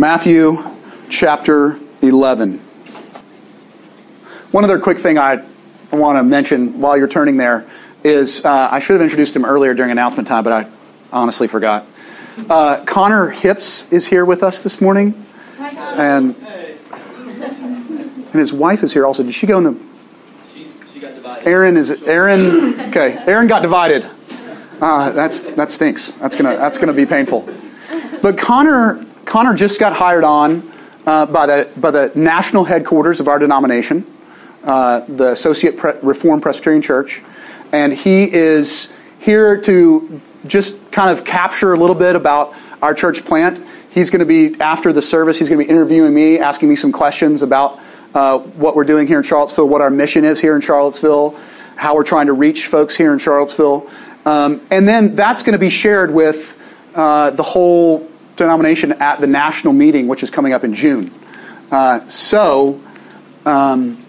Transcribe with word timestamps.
Matthew 0.00 0.56
chapter 1.10 1.78
11. 2.00 2.56
One 4.50 4.64
other 4.64 4.78
quick 4.78 4.96
thing 4.96 5.18
I 5.18 5.44
want 5.92 6.16
to 6.16 6.24
mention 6.24 6.80
while 6.80 6.96
you're 6.96 7.06
turning 7.06 7.36
there 7.36 7.68
is 8.02 8.42
uh, 8.42 8.70
I 8.72 8.78
should 8.78 8.94
have 8.94 9.02
introduced 9.02 9.36
him 9.36 9.44
earlier 9.44 9.74
during 9.74 9.90
announcement 9.90 10.26
time, 10.26 10.42
but 10.42 10.54
I 10.54 10.70
honestly 11.12 11.46
forgot. 11.48 11.84
Uh, 12.48 12.82
Connor 12.86 13.28
Hips 13.28 13.92
is 13.92 14.06
here 14.06 14.24
with 14.24 14.42
us 14.42 14.62
this 14.62 14.80
morning, 14.80 15.26
and 15.58 16.34
and 16.34 18.32
his 18.32 18.54
wife 18.54 18.82
is 18.82 18.94
here 18.94 19.04
also. 19.04 19.22
Did 19.22 19.34
she 19.34 19.46
go 19.46 19.58
in 19.58 19.64
the? 19.64 19.78
She's, 20.54 20.82
she 20.94 21.00
got 21.00 21.14
divided. 21.14 21.46
Aaron 21.46 21.76
is 21.76 21.90
Aaron. 22.04 22.80
Okay, 22.88 23.18
Aaron 23.26 23.48
got 23.48 23.60
divided. 23.60 24.08
Uh, 24.80 25.12
that's 25.12 25.42
that 25.42 25.70
stinks. 25.70 26.12
That's 26.12 26.36
gonna 26.36 26.56
that's 26.56 26.78
gonna 26.78 26.94
be 26.94 27.04
painful. 27.04 27.46
But 28.22 28.38
Connor 28.38 29.04
Connor 29.30 29.54
just 29.54 29.78
got 29.78 29.92
hired 29.92 30.24
on 30.24 30.72
uh, 31.06 31.24
by 31.24 31.46
the 31.46 31.70
by 31.76 31.92
the 31.92 32.10
national 32.16 32.64
headquarters 32.64 33.20
of 33.20 33.28
our 33.28 33.38
denomination, 33.38 34.04
uh, 34.64 35.02
the 35.06 35.30
Associate 35.30 35.76
Pre- 35.76 35.92
Reformed 36.02 36.42
Presbyterian 36.42 36.82
Church, 36.82 37.22
and 37.70 37.92
he 37.92 38.24
is 38.24 38.92
here 39.20 39.60
to 39.60 40.20
just 40.48 40.90
kind 40.90 41.16
of 41.16 41.24
capture 41.24 41.72
a 41.74 41.76
little 41.76 41.94
bit 41.94 42.16
about 42.16 42.56
our 42.82 42.92
church 42.92 43.24
plant. 43.24 43.64
He's 43.90 44.10
going 44.10 44.18
to 44.18 44.26
be 44.26 44.60
after 44.60 44.92
the 44.92 45.00
service. 45.00 45.38
He's 45.38 45.48
going 45.48 45.60
to 45.60 45.64
be 45.64 45.70
interviewing 45.70 46.12
me, 46.12 46.40
asking 46.40 46.68
me 46.68 46.74
some 46.74 46.90
questions 46.90 47.42
about 47.42 47.78
uh, 48.14 48.38
what 48.38 48.74
we're 48.74 48.82
doing 48.82 49.06
here 49.06 49.18
in 49.18 49.22
Charlottesville, 49.22 49.68
what 49.68 49.80
our 49.80 49.90
mission 49.90 50.24
is 50.24 50.40
here 50.40 50.56
in 50.56 50.60
Charlottesville, 50.60 51.38
how 51.76 51.94
we're 51.94 52.02
trying 52.02 52.26
to 52.26 52.32
reach 52.32 52.66
folks 52.66 52.96
here 52.96 53.12
in 53.12 53.20
Charlottesville. 53.20 53.88
Um, 54.26 54.66
and 54.72 54.88
then 54.88 55.14
that's 55.14 55.44
going 55.44 55.52
to 55.52 55.58
be 55.60 55.70
shared 55.70 56.10
with 56.10 56.56
uh, 56.96 57.30
the 57.30 57.44
whole 57.44 58.09
denomination 58.40 58.92
at 58.92 59.20
the 59.20 59.26
national 59.26 59.72
meeting, 59.72 60.08
which 60.08 60.22
is 60.22 60.30
coming 60.30 60.52
up 60.52 60.64
in 60.64 60.74
June. 60.74 61.12
Uh, 61.70 62.04
so, 62.06 62.80
um, 63.44 64.04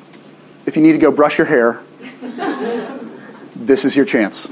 if 0.66 0.76
you 0.76 0.82
need 0.82 0.94
to 0.94 0.98
go 0.98 1.12
brush 1.12 1.38
your 1.38 1.48
hair, 1.48 1.84
this 3.56 3.86
is 3.86 3.96
your 3.96 4.06
chance. 4.06 4.50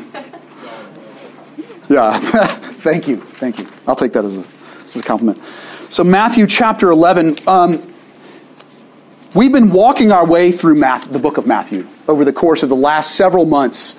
Yeah, 1.89 2.11
thank 2.19 3.07
you, 3.07 3.17
thank 3.17 3.57
you. 3.57 3.67
I'll 3.88 3.95
take 3.95 4.13
that 4.13 4.25
as 4.25 4.35
a, 4.35 4.44
as 4.77 4.95
a 4.97 5.02
compliment. 5.02 5.44
So, 5.89 6.03
Matthew 6.03 6.45
chapter 6.45 6.91
11. 6.91 7.38
Um, 7.47 7.94
we've 9.33 9.52
been 9.52 9.72
walking 9.72 10.11
our 10.11 10.27
way 10.27 10.52
through 10.52 10.75
Math, 10.75 11.09
the 11.09 11.19
book 11.19 11.38
of 11.38 11.47
Matthew 11.47 11.88
over 12.07 12.25
the 12.25 12.33
course 12.33 12.63
of 12.63 12.69
the 12.69 12.75
last 12.75 13.16
several 13.16 13.45
months. 13.45 13.95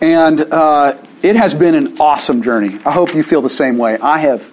And 0.00 0.40
uh, 0.40 0.94
it 1.22 1.36
has 1.36 1.54
been 1.54 1.74
an 1.74 1.98
awesome 2.00 2.42
journey. 2.42 2.78
I 2.86 2.92
hope 2.92 3.14
you 3.14 3.22
feel 3.22 3.42
the 3.42 3.50
same 3.50 3.76
way. 3.76 3.98
I 3.98 4.18
have 4.18 4.50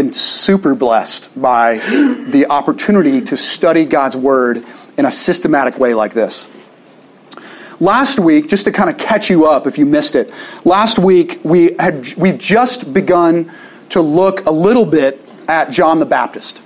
been 0.00 0.12
super 0.14 0.74
blessed 0.74 1.30
by 1.38 1.76
the 1.76 2.46
opportunity 2.48 3.20
to 3.20 3.36
study 3.36 3.84
God's 3.84 4.16
Word 4.16 4.64
in 4.96 5.04
a 5.04 5.10
systematic 5.10 5.78
way 5.78 5.92
like 5.92 6.14
this. 6.14 6.48
Last 7.80 8.18
week, 8.18 8.48
just 8.48 8.64
to 8.64 8.72
kind 8.72 8.88
of 8.88 8.96
catch 8.96 9.28
you 9.28 9.44
up 9.44 9.66
if 9.66 9.76
you 9.76 9.84
missed 9.84 10.16
it, 10.16 10.32
last 10.64 10.98
week 10.98 11.38
we 11.44 11.74
had 11.78 12.14
we've 12.14 12.38
just 12.38 12.94
begun 12.94 13.52
to 13.90 14.00
look 14.00 14.46
a 14.46 14.50
little 14.50 14.86
bit 14.86 15.22
at 15.48 15.70
John 15.70 15.98
the 15.98 16.06
Baptist. 16.06 16.62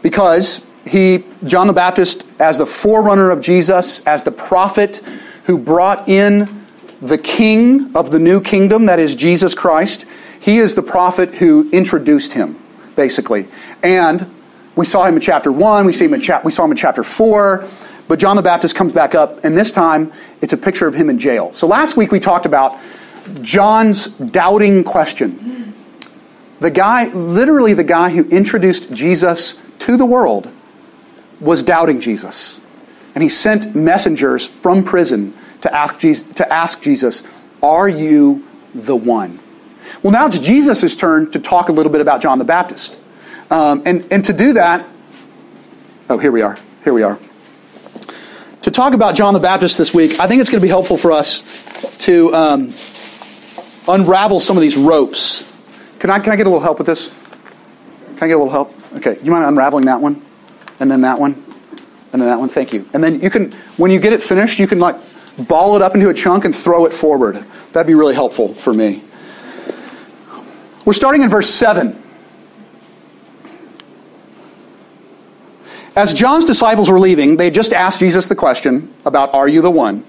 Because 0.00 0.64
he 0.86 1.24
John 1.42 1.66
the 1.66 1.72
Baptist 1.72 2.28
as 2.38 2.58
the 2.58 2.66
forerunner 2.66 3.32
of 3.32 3.40
Jesus, 3.40 4.06
as 4.06 4.22
the 4.22 4.30
prophet 4.30 4.98
who 5.46 5.58
brought 5.58 6.08
in 6.08 6.64
the 7.00 7.18
king 7.18 7.96
of 7.96 8.12
the 8.12 8.20
new 8.20 8.40
kingdom, 8.40 8.86
that 8.86 9.00
is 9.00 9.16
Jesus 9.16 9.52
Christ. 9.52 10.06
He 10.42 10.58
is 10.58 10.74
the 10.74 10.82
prophet 10.82 11.36
who 11.36 11.70
introduced 11.70 12.32
him, 12.32 12.58
basically. 12.96 13.46
And 13.80 14.28
we 14.74 14.84
saw 14.84 15.04
him 15.04 15.14
in 15.14 15.20
chapter 15.20 15.52
1, 15.52 15.86
we, 15.86 15.92
see 15.92 16.06
him 16.06 16.14
in 16.14 16.20
cha- 16.20 16.40
we 16.44 16.50
saw 16.50 16.64
him 16.64 16.72
in 16.72 16.76
chapter 16.76 17.04
4, 17.04 17.64
but 18.08 18.18
John 18.18 18.34
the 18.34 18.42
Baptist 18.42 18.74
comes 18.74 18.92
back 18.92 19.14
up, 19.14 19.44
and 19.44 19.56
this 19.56 19.70
time 19.70 20.10
it's 20.40 20.52
a 20.52 20.56
picture 20.56 20.88
of 20.88 20.94
him 20.94 21.08
in 21.08 21.20
jail. 21.20 21.52
So 21.52 21.68
last 21.68 21.96
week 21.96 22.10
we 22.10 22.18
talked 22.18 22.44
about 22.44 22.76
John's 23.40 24.08
doubting 24.08 24.82
question. 24.82 25.74
The 26.58 26.72
guy, 26.72 27.06
literally 27.12 27.74
the 27.74 27.84
guy 27.84 28.10
who 28.10 28.28
introduced 28.28 28.92
Jesus 28.92 29.62
to 29.78 29.96
the 29.96 30.04
world, 30.04 30.50
was 31.38 31.62
doubting 31.62 32.00
Jesus. 32.00 32.60
And 33.14 33.22
he 33.22 33.28
sent 33.28 33.76
messengers 33.76 34.48
from 34.48 34.82
prison 34.82 35.34
to 35.60 35.72
ask 35.72 36.00
Jesus, 36.00 36.34
to 36.34 36.52
ask 36.52 36.82
Jesus 36.82 37.22
Are 37.62 37.88
you 37.88 38.44
the 38.74 38.96
one? 38.96 39.38
Well, 40.02 40.12
now 40.12 40.26
it's 40.26 40.38
Jesus' 40.38 40.96
turn 40.96 41.30
to 41.32 41.38
talk 41.38 41.68
a 41.68 41.72
little 41.72 41.92
bit 41.92 42.00
about 42.00 42.20
John 42.20 42.38
the 42.38 42.44
Baptist. 42.44 43.00
Um, 43.50 43.82
and, 43.84 44.10
and 44.12 44.24
to 44.24 44.32
do 44.32 44.54
that, 44.54 44.86
oh, 46.08 46.18
here 46.18 46.32
we 46.32 46.42
are. 46.42 46.58
Here 46.84 46.92
we 46.92 47.02
are. 47.02 47.18
To 48.62 48.70
talk 48.70 48.94
about 48.94 49.14
John 49.14 49.34
the 49.34 49.40
Baptist 49.40 49.76
this 49.76 49.92
week, 49.92 50.20
I 50.20 50.26
think 50.26 50.40
it's 50.40 50.48
going 50.48 50.60
to 50.60 50.64
be 50.64 50.68
helpful 50.68 50.96
for 50.96 51.12
us 51.12 51.42
to 52.06 52.34
um, 52.34 52.72
unravel 53.88 54.40
some 54.40 54.56
of 54.56 54.60
these 54.60 54.76
ropes. 54.76 55.50
Can 55.98 56.10
I, 56.10 56.18
can 56.18 56.32
I 56.32 56.36
get 56.36 56.46
a 56.46 56.48
little 56.48 56.62
help 56.62 56.78
with 56.78 56.86
this? 56.86 57.08
Can 58.06 58.22
I 58.22 58.28
get 58.28 58.34
a 58.34 58.38
little 58.38 58.50
help? 58.50 58.72
Okay, 58.96 59.18
you 59.22 59.30
mind 59.30 59.44
unraveling 59.44 59.86
that 59.86 60.00
one? 60.00 60.22
And 60.80 60.90
then 60.90 61.00
that 61.02 61.18
one? 61.18 61.32
And 62.12 62.20
then 62.20 62.28
that 62.28 62.38
one? 62.38 62.48
Thank 62.48 62.72
you. 62.72 62.88
And 62.92 63.02
then 63.02 63.20
you 63.20 63.30
can, 63.30 63.52
when 63.76 63.90
you 63.90 63.98
get 63.98 64.12
it 64.12 64.22
finished, 64.22 64.58
you 64.58 64.66
can 64.66 64.78
like 64.78 64.96
ball 65.48 65.76
it 65.76 65.82
up 65.82 65.94
into 65.94 66.08
a 66.08 66.14
chunk 66.14 66.44
and 66.44 66.54
throw 66.54 66.86
it 66.86 66.92
forward. 66.92 67.44
That'd 67.72 67.86
be 67.86 67.94
really 67.94 68.14
helpful 68.14 68.54
for 68.54 68.72
me. 68.74 69.02
We're 70.84 70.92
starting 70.92 71.22
in 71.22 71.28
verse 71.28 71.48
7. 71.48 72.00
As 75.94 76.14
John's 76.14 76.44
disciples 76.44 76.90
were 76.90 76.98
leaving, 76.98 77.36
they 77.36 77.44
had 77.44 77.54
just 77.54 77.72
asked 77.72 78.00
Jesus 78.00 78.26
the 78.26 78.34
question 78.34 78.92
about, 79.04 79.34
Are 79.34 79.46
you 79.46 79.60
the 79.60 79.70
one? 79.70 80.04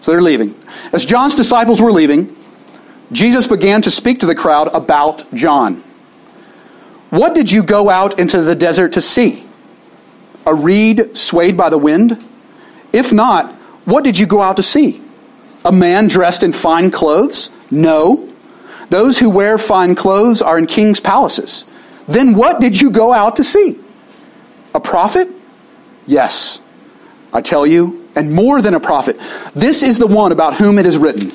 So 0.00 0.12
they're 0.12 0.22
leaving. 0.22 0.54
As 0.92 1.04
John's 1.04 1.34
disciples 1.34 1.80
were 1.80 1.90
leaving, 1.90 2.34
Jesus 3.12 3.46
began 3.46 3.82
to 3.82 3.90
speak 3.90 4.20
to 4.20 4.26
the 4.26 4.34
crowd 4.34 4.68
about 4.74 5.24
John. 5.34 5.82
What 7.10 7.34
did 7.34 7.50
you 7.50 7.62
go 7.62 7.88
out 7.88 8.18
into 8.18 8.42
the 8.42 8.54
desert 8.54 8.92
to 8.92 9.00
see? 9.00 9.44
A 10.46 10.54
reed 10.54 11.16
swayed 11.16 11.56
by 11.56 11.70
the 11.70 11.78
wind? 11.78 12.24
If 12.92 13.12
not, 13.12 13.52
what 13.84 14.04
did 14.04 14.18
you 14.18 14.26
go 14.26 14.40
out 14.40 14.56
to 14.56 14.62
see? 14.62 15.00
A 15.64 15.72
man 15.72 16.08
dressed 16.08 16.42
in 16.42 16.52
fine 16.52 16.90
clothes? 16.90 17.50
No. 17.70 18.32
Those 18.90 19.18
who 19.18 19.30
wear 19.30 19.58
fine 19.58 19.94
clothes 19.94 20.40
are 20.40 20.58
in 20.58 20.66
king's 20.66 21.00
palaces. 21.00 21.64
Then 22.06 22.34
what 22.34 22.60
did 22.60 22.80
you 22.80 22.90
go 22.90 23.12
out 23.12 23.36
to 23.36 23.44
see? 23.44 23.78
A 24.74 24.80
prophet? 24.80 25.28
Yes. 26.06 26.60
I 27.32 27.40
tell 27.40 27.66
you, 27.66 28.08
and 28.14 28.32
more 28.32 28.62
than 28.62 28.74
a 28.74 28.80
prophet. 28.80 29.18
This 29.54 29.82
is 29.82 29.98
the 29.98 30.06
one 30.06 30.32
about 30.32 30.54
whom 30.54 30.78
it 30.78 30.86
is 30.86 30.96
written 30.96 31.32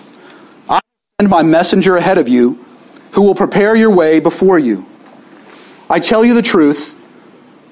I 0.70 0.80
send 1.20 1.30
my 1.30 1.44
messenger 1.44 1.98
ahead 1.98 2.18
of 2.18 2.28
you 2.28 2.64
who 3.12 3.22
will 3.22 3.36
prepare 3.36 3.76
your 3.76 3.92
way 3.92 4.20
before 4.20 4.58
you. 4.58 4.86
I 5.90 6.00
tell 6.00 6.24
you 6.24 6.34
the 6.34 6.42
truth. 6.42 6.98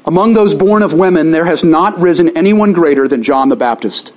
Among 0.06 0.34
those 0.34 0.56
born 0.56 0.84
of 0.84 0.94
women, 0.94 1.32
there 1.32 1.46
has 1.46 1.64
not 1.64 1.98
risen 2.00 2.36
anyone 2.36 2.74
greater 2.74 3.08
than 3.08 3.24
John 3.24 3.50
the 3.50 3.56
Baptist. 3.56 4.14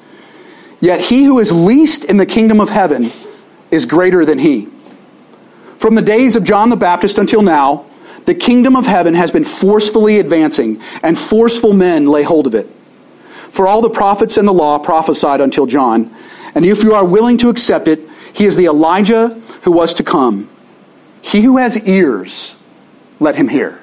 Yet 0.81 1.01
he 1.01 1.25
who 1.25 1.39
is 1.39 1.53
least 1.53 2.05
in 2.05 2.17
the 2.17 2.27
kingdom 2.27 2.61
of 2.61 2.71
heaven 2.71 3.11
is 3.71 3.87
greater 3.87 4.25
than 4.25 4.41
he. 4.41 4.69
From 5.83 5.97
the 5.97 6.01
days 6.03 6.37
of 6.37 6.45
John 6.45 6.71
the 6.71 6.77
Baptist 6.77 7.19
until 7.19 7.43
now, 7.43 7.87
the 8.25 8.37
kingdom 8.37 8.77
of 8.77 8.87
heaven 8.87 9.15
has 9.15 9.33
been 9.33 9.43
forcefully 9.43 10.21
advancing, 10.21 10.81
and 11.03 11.19
forceful 11.19 11.73
men 11.73 12.07
lay 12.07 12.23
hold 12.23 12.47
of 12.47 12.55
it. 12.55 12.71
For 13.51 13.67
all 13.67 13.83
the 13.83 13.91
prophets 13.91 14.37
and 14.37 14.47
the 14.47 14.53
law 14.53 14.79
prophesied 14.79 15.41
until 15.41 15.67
John, 15.67 16.15
and 16.55 16.65
if 16.65 16.85
you 16.85 16.95
are 16.95 17.05
willing 17.05 17.37
to 17.39 17.49
accept 17.49 17.89
it, 17.89 18.09
he 18.33 18.45
is 18.45 18.55
the 18.55 18.67
Elijah 18.67 19.31
who 19.63 19.73
was 19.73 19.93
to 19.95 20.05
come. 20.05 20.49
He 21.21 21.41
who 21.41 21.57
has 21.57 21.77
ears, 21.85 22.57
let 23.19 23.35
him 23.35 23.49
hear. 23.49 23.83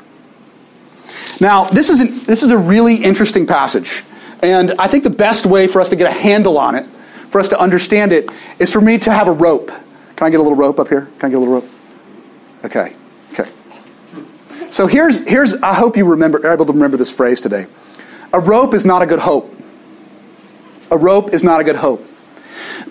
Now, 1.41 1.65
this 1.65 1.89
is, 1.89 1.99
an, 1.99 2.23
this 2.23 2.43
is 2.43 2.49
a 2.49 2.57
really 2.57 2.95
interesting 2.95 3.45
passage. 3.45 4.05
And 4.41 4.71
I 4.79 4.87
think 4.87 5.03
the 5.03 5.09
best 5.09 5.45
way 5.45 5.67
for 5.67 5.81
us 5.81 5.89
to 5.89 5.97
get 5.97 6.09
a 6.09 6.15
handle 6.15 6.57
on 6.57 6.75
it, 6.75 6.85
for 7.27 7.41
us 7.41 7.49
to 7.49 7.59
understand 7.59 8.13
it, 8.13 8.29
is 8.57 8.71
for 8.71 8.79
me 8.79 8.97
to 8.99 9.11
have 9.11 9.27
a 9.27 9.33
rope. 9.33 9.67
Can 10.15 10.27
I 10.27 10.29
get 10.29 10.39
a 10.39 10.43
little 10.43 10.55
rope 10.57 10.79
up 10.79 10.87
here? 10.87 11.09
Can 11.19 11.27
I 11.27 11.29
get 11.31 11.35
a 11.35 11.39
little 11.39 11.55
rope? 11.55 11.69
Okay. 12.63 12.95
Okay. 13.31 13.49
So 14.69 14.87
here's, 14.87 15.19
here's 15.27 15.55
I 15.55 15.73
hope 15.73 15.97
you 15.97 16.05
remember, 16.05 16.45
are 16.45 16.53
able 16.53 16.65
to 16.65 16.73
remember 16.73 16.97
this 16.97 17.11
phrase 17.11 17.41
today. 17.41 17.67
A 18.33 18.39
rope 18.39 18.73
is 18.73 18.85
not 18.85 19.01
a 19.01 19.05
good 19.05 19.19
hope. 19.19 19.55
A 20.91 20.97
rope 20.97 21.33
is 21.33 21.43
not 21.43 21.61
a 21.61 21.63
good 21.63 21.77
hope. 21.77 22.05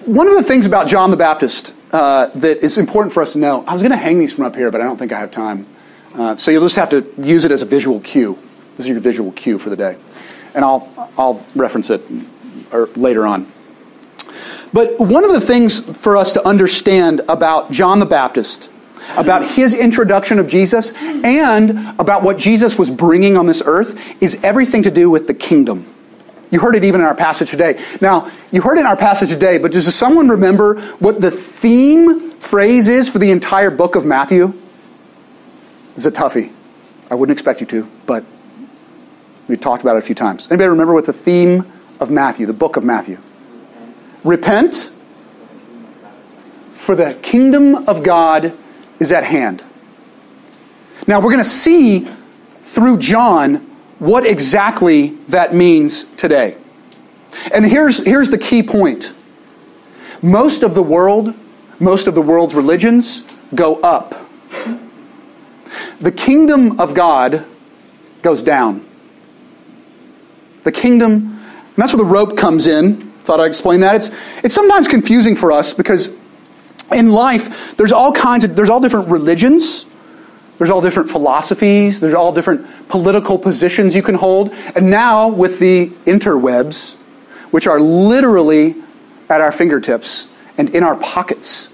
One 0.05 0.29
of 0.29 0.35
the 0.35 0.43
things 0.43 0.67
about 0.67 0.89
John 0.89 1.11
the 1.11 1.17
Baptist 1.17 1.75
uh, 1.93 2.29
that 2.37 2.59
is 2.59 2.79
important 2.79 3.13
for 3.13 3.23
us 3.23 3.33
to 3.33 3.39
know, 3.39 3.65
I 3.67 3.75
was 3.75 3.83
going 3.83 3.93
to 3.93 3.99
hang 3.99 4.19
these 4.19 4.33
from 4.33 4.45
up 4.45 4.57
here, 4.57 4.71
but 4.71 4.81
I 4.81 4.85
don't 4.85 4.97
think 4.97 5.13
I 5.13 5.19
have 5.19 5.31
time. 5.31 5.67
Uh, 6.15 6.37
so 6.37 6.51
you'll 6.51 6.63
just 6.63 6.77
have 6.77 6.89
to 6.91 7.13
use 7.19 7.45
it 7.45 7.53
as 7.53 7.63
a 7.63 7.67
visual 7.67 8.01
cue. 8.01 8.39
This 8.77 8.87
is 8.87 8.89
your 8.89 9.01
visual 9.01 9.33
cue 9.33 9.59
for 9.59 9.71
the 9.71 9.77
day. 9.77 9.97
And 10.55 10.65
I'll, 10.65 11.13
I'll 11.19 11.45
reference 11.55 11.91
it 11.91 12.03
later 12.97 13.27
on. 13.27 13.51
But 14.73 14.99
one 14.99 15.25
of 15.25 15.33
the 15.33 15.41
things 15.41 15.81
for 15.81 16.17
us 16.17 16.33
to 16.35 16.47
understand 16.47 17.21
about 17.29 17.71
John 17.71 18.01
the 18.01 18.07
Baptist 18.07 18.71
about 19.17 19.49
his 19.49 19.75
introduction 19.75 20.39
of 20.39 20.49
Jesus 20.49 20.93
and 20.95 21.71
about 22.01 22.23
what 22.23 22.39
Jesus 22.39 22.79
was 22.79 22.91
bringing 22.91 23.37
on 23.37 23.47
this 23.47 23.63
earth 23.65 23.99
is 24.23 24.43
everything 24.45 24.83
to 24.85 24.91
do 24.91 25.11
with 25.11 25.27
the 25.27 25.35
kingdom. 25.35 25.87
You 26.51 26.61
heard 26.61 26.77
it 26.77 26.85
even 26.85 27.01
in 27.01 27.07
our 27.07 27.15
passage 27.15 27.51
today. 27.51 27.83
Now, 28.01 28.31
you 28.51 28.63
heard 28.63 28.79
it 28.79 28.81
in 28.81 28.87
our 28.87 28.97
passage 28.97 29.29
today, 29.29 29.59
but 29.59 29.73
does 29.73 29.95
someone 29.95 30.29
remember 30.29 30.81
what 30.99 31.21
the 31.21 31.31
theme 31.31 32.31
phrase 32.33 32.89
is 32.89 33.09
for 33.09 33.19
the 33.19 33.31
entire 33.31 33.71
book 33.71 33.97
of 33.97 34.07
Matthew? 34.07 34.55
It's 35.95 36.07
a 36.07 36.11
toughie. 36.11 36.53
I 37.11 37.15
wouldn't 37.15 37.35
expect 37.35 37.61
you 37.61 37.67
to, 37.69 37.91
but 38.07 38.25
we 39.47 39.57
talked 39.57 39.83
about 39.83 39.97
it 39.97 39.99
a 39.99 40.03
few 40.03 40.15
times. 40.15 40.47
Anybody 40.51 40.69
remember 40.69 40.95
what 40.95 41.07
the 41.07 41.13
theme 41.13 41.67
of 42.01 42.11
Matthew, 42.11 42.47
the 42.47 42.53
book 42.53 42.77
of 42.77 42.85
Matthew? 42.85 43.19
Repent, 44.25 44.91
for 46.73 46.95
the 46.95 47.15
kingdom 47.23 47.75
of 47.89 48.03
God 48.03 48.57
is 49.01 49.13
at 49.13 49.25
hand. 49.25 49.63
Now, 51.07 51.19
we're 51.21 51.31
going 51.31 51.39
to 51.39 51.45
see 51.45 52.09
through 52.63 52.99
John 52.99 53.57
what 53.99 54.27
exactly 54.27 55.09
that 55.29 55.55
means 55.55 56.05
today. 56.05 56.57
And 57.53 57.65
here's, 57.65 58.05
here's 58.05 58.31
the 58.31 58.39
key 58.39 58.63
point 58.63 59.15
most 60.23 60.63
of 60.63 60.75
the 60.75 60.83
world, 60.83 61.35
most 61.79 62.07
of 62.07 62.15
the 62.15 62.23
world's 62.23 62.55
religions 62.55 63.25
go 63.55 63.77
up. 63.81 64.15
The 66.01 66.13
kingdom 66.13 66.81
of 66.81 66.95
God 66.95 67.45
goes 68.23 68.43
down. 68.43 68.87
The 70.63 70.73
kingdom, 70.73 71.13
and 71.13 71.77
that's 71.77 71.93
where 71.93 72.05
the 72.05 72.11
rope 72.11 72.37
comes 72.37 72.67
in. 72.67 73.11
Thought 73.21 73.41
I'd 73.41 73.47
explain 73.47 73.81
that. 73.81 73.97
It's, 73.97 74.11
it's 74.43 74.55
sometimes 74.55 74.89
confusing 74.89 75.37
for 75.37 75.53
us 75.53 75.73
because 75.73 76.09
in 76.93 77.11
life, 77.11 77.77
there's 77.77 77.93
all 77.93 78.13
kinds 78.13 78.45
of, 78.45 78.57
there's 78.57 78.71
all 78.71 78.81
different 78.81 79.09
religions, 79.09 79.87
there's 80.59 80.71
all 80.71 80.81
different 80.81 81.09
philosophies, 81.11 82.01
there's 82.01 82.15
all 82.15 82.33
different 82.33 82.67
political 82.89 83.39
positions 83.39 83.95
you 83.95 84.03
can 84.03 84.15
hold. 84.15 84.53
And 84.75 84.91
now 84.91 85.29
with 85.29 85.59
the 85.59 85.91
interwebs, 86.07 86.95
which 87.51 87.67
are 87.67 87.81
literally 87.81 88.75
at 89.29 89.41
our 89.41 89.53
fingertips 89.53 90.29
and 90.57 90.75
in 90.75 90.83
our 90.83 90.97
pockets, 90.97 91.73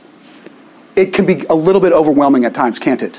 it 0.96 1.12
can 1.12 1.26
be 1.26 1.44
a 1.50 1.54
little 1.54 1.80
bit 1.80 1.92
overwhelming 1.92 2.44
at 2.44 2.54
times, 2.54 2.78
can't 2.78 3.02
it? 3.02 3.16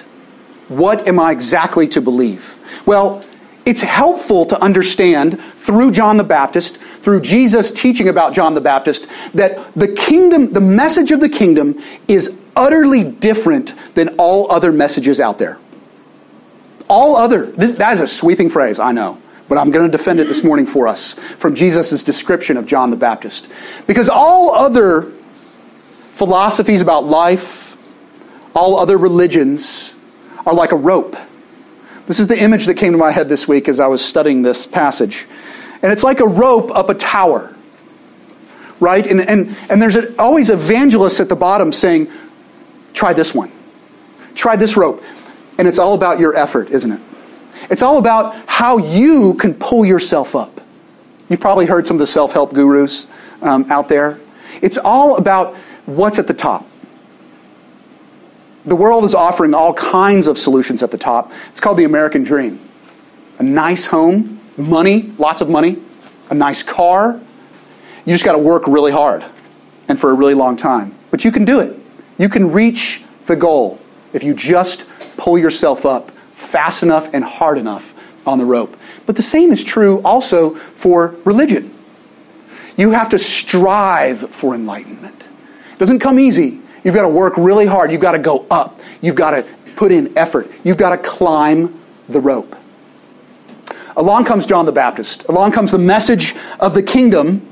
What 0.68 1.08
am 1.08 1.20
I 1.20 1.32
exactly 1.32 1.88
to 1.90 2.02
believe? 2.02 2.60
Well, 2.86 3.24
it's 3.66 3.82
helpful 3.82 4.46
to 4.46 4.62
understand 4.62 5.42
through 5.56 5.92
John 5.92 6.18
the 6.18 6.24
Baptist, 6.24 6.78
through 6.78 7.22
Jesus 7.22 7.72
teaching 7.72 8.08
about 8.08 8.34
John 8.34 8.54
the 8.54 8.62
Baptist, 8.62 9.08
that 9.34 9.74
the 9.74 9.88
kingdom, 9.88 10.54
the 10.54 10.62
message 10.62 11.12
of 11.12 11.20
the 11.20 11.30
kingdom 11.30 11.82
is 12.08 12.40
utterly 12.56 13.04
different 13.04 13.74
than 13.96 14.10
all 14.18 14.52
other 14.52 14.72
messages 14.72 15.20
out 15.20 15.40
there. 15.40 15.58
All 16.88 17.16
other, 17.16 17.48
this, 17.48 17.74
that 17.76 17.94
is 17.94 18.02
a 18.02 18.08
sweeping 18.08 18.50
phrase, 18.50 18.80
I 18.80 18.92
know, 18.92 19.20
but 19.50 19.58
I'm 19.58 19.72
going 19.72 19.90
to 19.90 19.98
defend 19.98 20.20
it 20.20 20.28
this 20.28 20.44
morning 20.44 20.68
for 20.68 20.88
us 20.88 21.16
from 21.16 21.56
Jesus' 21.56 22.04
description 22.04 22.58
of 22.58 22.68
John 22.68 22.92
the 22.92 22.98
Baptist. 22.98 23.50
Because 23.88 24.10
all 24.10 24.54
other 24.54 25.12
philosophies 26.12 26.82
about 26.82 27.06
life, 27.06 27.76
all 28.54 28.78
other 28.78 28.98
religions 28.98 29.96
are 30.46 30.54
like 30.54 30.72
a 30.72 30.78
rope 30.78 31.16
this 32.08 32.20
is 32.20 32.28
the 32.28 32.40
image 32.40 32.66
that 32.66 32.76
came 32.76 32.92
to 32.92 32.98
my 32.98 33.12
head 33.12 33.30
this 33.30 33.48
week 33.48 33.68
as 33.68 33.80
I 33.80 33.88
was 33.88 34.04
studying 34.04 34.42
this 34.42 34.66
passage. 34.66 35.28
And 35.82 35.92
it's 35.92 36.04
like 36.04 36.20
a 36.20 36.28
rope 36.28 36.72
up 36.72 36.90
a 36.90 36.94
tower, 36.94 37.54
right? 38.80 39.06
And, 39.06 39.22
and, 39.22 39.56
and 39.70 39.82
there's 39.82 39.96
a, 39.96 40.16
always 40.20 40.50
evangelists 40.50 41.20
at 41.20 41.30
the 41.30 41.36
bottom 41.36 41.72
saying, 41.72 42.12
try 42.94 43.14
this 43.14 43.34
one, 43.34 43.52
try 44.36 44.56
this 44.56 44.78
rope. 44.78 45.04
And 45.58 45.68
it's 45.68 45.80
all 45.80 45.96
about 45.96 46.20
your 46.20 46.36
effort, 46.36 46.70
isn't 46.70 46.92
it? 46.92 47.02
It's 47.70 47.82
all 47.82 47.98
about 47.98 48.36
how 48.48 48.78
you 48.78 49.34
can 49.36 49.54
pull 49.54 49.86
yourself 49.86 50.36
up. 50.36 50.62
You've 51.30 51.40
probably 51.40 51.66
heard 51.66 51.88
some 51.88 51.96
of 51.96 52.00
the 52.00 52.08
self 52.08 52.34
help 52.34 52.54
gurus 52.54 53.08
um, 53.42 53.66
out 53.70 53.90
there. 53.90 54.20
It's 54.62 54.78
all 54.78 55.18
about 55.18 55.56
what's 55.86 56.20
at 56.20 56.28
the 56.28 56.34
top. 56.34 56.68
The 58.66 58.76
world 58.76 59.04
is 59.04 59.14
offering 59.14 59.54
all 59.54 59.74
kinds 59.74 60.28
of 60.28 60.38
solutions 60.38 60.82
at 60.82 60.92
the 60.92 60.98
top. 60.98 61.32
It's 61.50 61.60
called 61.60 61.78
the 61.78 61.84
American 61.84 62.24
dream. 62.24 62.60
A 63.38 63.44
nice 63.44 63.86
home, 63.86 64.40
money, 64.58 65.14
lots 65.18 65.42
of 65.42 65.50
money, 65.50 65.78
a 66.30 66.34
nice 66.34 66.64
car. 66.64 67.20
You 68.06 68.14
just 68.14 68.26
got 68.26 68.34
to 68.34 68.40
work 68.40 68.68
really 68.68 68.92
hard 68.92 69.24
and 69.88 70.00
for 70.00 70.10
a 70.10 70.14
really 70.14 70.34
long 70.34 70.56
time. 70.56 70.96
But 71.12 71.24
you 71.24 71.32
can 71.32 71.46
do 71.46 71.60
it. 71.60 71.78
You 72.18 72.30
can 72.30 72.52
reach 72.52 73.04
the 73.28 73.36
goal 73.36 73.80
if 74.14 74.24
you 74.24 74.34
just 74.34 74.86
pull 75.18 75.38
yourself 75.38 75.86
up 75.86 76.12
fast 76.32 76.82
enough 76.82 77.14
and 77.14 77.24
hard 77.24 77.58
enough 77.58 77.94
on 78.26 78.38
the 78.38 78.46
rope. 78.46 78.78
But 79.06 79.16
the 79.16 79.22
same 79.22 79.52
is 79.52 79.64
true 79.64 80.02
also 80.02 80.56
for 80.56 81.16
religion. 81.24 81.74
You 82.78 82.92
have 82.92 83.10
to 83.10 83.20
strive 83.20 84.30
for 84.32 84.56
enlightenment. 84.56 85.28
It 85.74 85.80
doesn't 85.80 86.00
come 86.00 86.20
easy. 86.20 86.62
You've 86.86 86.94
got 86.94 87.02
to 87.02 87.10
work 87.10 87.34
really 87.36 87.66
hard. 87.66 87.92
You've 87.92 88.00
got 88.00 88.12
to 88.12 88.20
go 88.20 88.46
up. 88.50 88.80
You've 89.02 89.16
got 89.16 89.32
to 89.32 89.46
put 89.76 89.92
in 89.92 90.16
effort. 90.18 90.50
You've 90.64 90.78
got 90.78 90.92
to 90.92 90.98
climb 90.98 91.82
the 92.08 92.22
rope. 92.22 92.56
Along 93.98 94.24
comes 94.24 94.46
John 94.46 94.68
the 94.68 94.72
Baptist. 94.72 95.28
Along 95.28 95.52
comes 95.52 95.72
the 95.72 95.80
message 95.80 96.36
of 96.60 96.76
the 96.76 96.84
kingdom. 96.84 97.46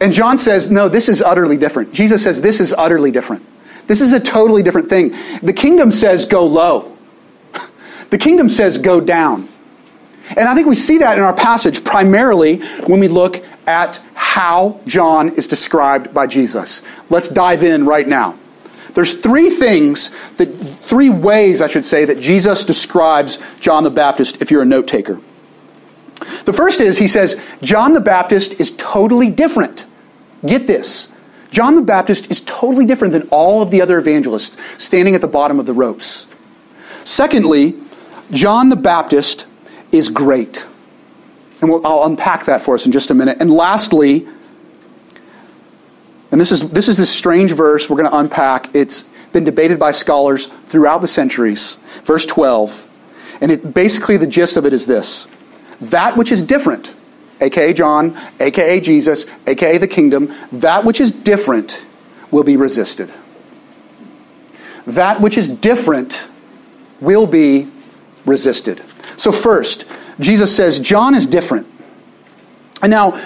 And 0.00 0.12
John 0.12 0.38
says, 0.38 0.72
No, 0.72 0.88
this 0.88 1.08
is 1.08 1.22
utterly 1.22 1.56
different. 1.56 1.92
Jesus 1.92 2.24
says, 2.24 2.42
This 2.42 2.60
is 2.60 2.72
utterly 2.72 3.12
different. 3.12 3.46
This 3.86 4.00
is 4.00 4.12
a 4.12 4.20
totally 4.20 4.64
different 4.64 4.88
thing. 4.88 5.14
The 5.40 5.52
kingdom 5.52 5.92
says, 5.92 6.26
Go 6.26 6.44
low. 6.44 6.96
The 8.10 8.18
kingdom 8.18 8.48
says, 8.48 8.78
Go 8.78 9.00
down. 9.00 9.48
And 10.30 10.48
I 10.48 10.54
think 10.54 10.66
we 10.66 10.74
see 10.74 10.98
that 10.98 11.16
in 11.16 11.24
our 11.24 11.34
passage 11.34 11.84
primarily 11.84 12.58
when 12.86 12.98
we 13.00 13.08
look 13.08 13.44
at 13.66 14.02
how 14.14 14.80
John 14.86 15.34
is 15.34 15.46
described 15.46 16.12
by 16.12 16.26
Jesus. 16.26 16.82
Let's 17.08 17.28
dive 17.28 17.62
in 17.62 17.86
right 17.86 18.08
now. 18.08 18.38
There's 18.94 19.14
three 19.14 19.50
things, 19.50 20.10
that, 20.36 20.46
three 20.46 21.10
ways, 21.10 21.60
I 21.62 21.66
should 21.66 21.84
say, 21.84 22.04
that 22.04 22.20
Jesus 22.20 22.64
describes 22.64 23.38
John 23.60 23.84
the 23.84 23.90
Baptist 23.90 24.42
if 24.42 24.50
you're 24.50 24.62
a 24.62 24.66
note 24.66 24.88
taker. 24.88 25.20
The 26.44 26.52
first 26.52 26.80
is 26.80 26.98
he 26.98 27.08
says, 27.08 27.40
John 27.62 27.92
the 27.92 28.00
Baptist 28.00 28.60
is 28.60 28.72
totally 28.72 29.30
different. 29.30 29.86
Get 30.44 30.66
this. 30.66 31.12
John 31.50 31.74
the 31.74 31.82
Baptist 31.82 32.30
is 32.30 32.40
totally 32.42 32.84
different 32.84 33.12
than 33.12 33.28
all 33.30 33.62
of 33.62 33.70
the 33.70 33.80
other 33.80 33.98
evangelists 33.98 34.56
standing 34.82 35.14
at 35.14 35.20
the 35.20 35.28
bottom 35.28 35.58
of 35.58 35.66
the 35.66 35.72
ropes. 35.72 36.26
Secondly, 37.04 37.74
John 38.30 38.68
the 38.68 38.76
Baptist 38.76 39.46
is 39.92 40.10
great. 40.10 40.66
And 41.60 41.70
we'll, 41.70 41.86
I'll 41.86 42.04
unpack 42.04 42.44
that 42.44 42.62
for 42.62 42.74
us 42.74 42.86
in 42.86 42.92
just 42.92 43.10
a 43.10 43.14
minute. 43.14 43.38
And 43.40 43.50
lastly, 43.50 44.28
and 46.30 46.40
this 46.40 46.52
is, 46.52 46.68
this 46.70 46.88
is 46.88 46.98
this 46.98 47.10
strange 47.10 47.52
verse 47.52 47.88
we're 47.88 47.96
going 47.96 48.10
to 48.10 48.18
unpack. 48.18 48.74
It's 48.74 49.04
been 49.32 49.44
debated 49.44 49.78
by 49.78 49.90
scholars 49.92 50.46
throughout 50.66 51.00
the 51.00 51.08
centuries. 51.08 51.76
Verse 52.04 52.26
12. 52.26 52.86
And 53.40 53.52
it, 53.52 53.74
basically, 53.74 54.16
the 54.16 54.26
gist 54.26 54.56
of 54.56 54.66
it 54.66 54.72
is 54.72 54.86
this 54.86 55.26
that 55.80 56.16
which 56.16 56.32
is 56.32 56.42
different, 56.42 56.94
aka 57.40 57.72
John, 57.72 58.18
aka 58.40 58.80
Jesus, 58.80 59.26
aka 59.46 59.78
the 59.78 59.86
kingdom, 59.86 60.34
that 60.52 60.84
which 60.84 61.00
is 61.00 61.12
different 61.12 61.86
will 62.30 62.44
be 62.44 62.56
resisted. 62.56 63.12
That 64.86 65.20
which 65.20 65.38
is 65.38 65.48
different 65.48 66.28
will 67.00 67.26
be 67.26 67.70
resisted. 68.26 68.82
So, 69.16 69.32
first, 69.32 69.84
Jesus 70.18 70.54
says, 70.54 70.80
John 70.80 71.14
is 71.14 71.26
different. 71.26 71.66
And 72.82 72.90
now, 72.90 73.20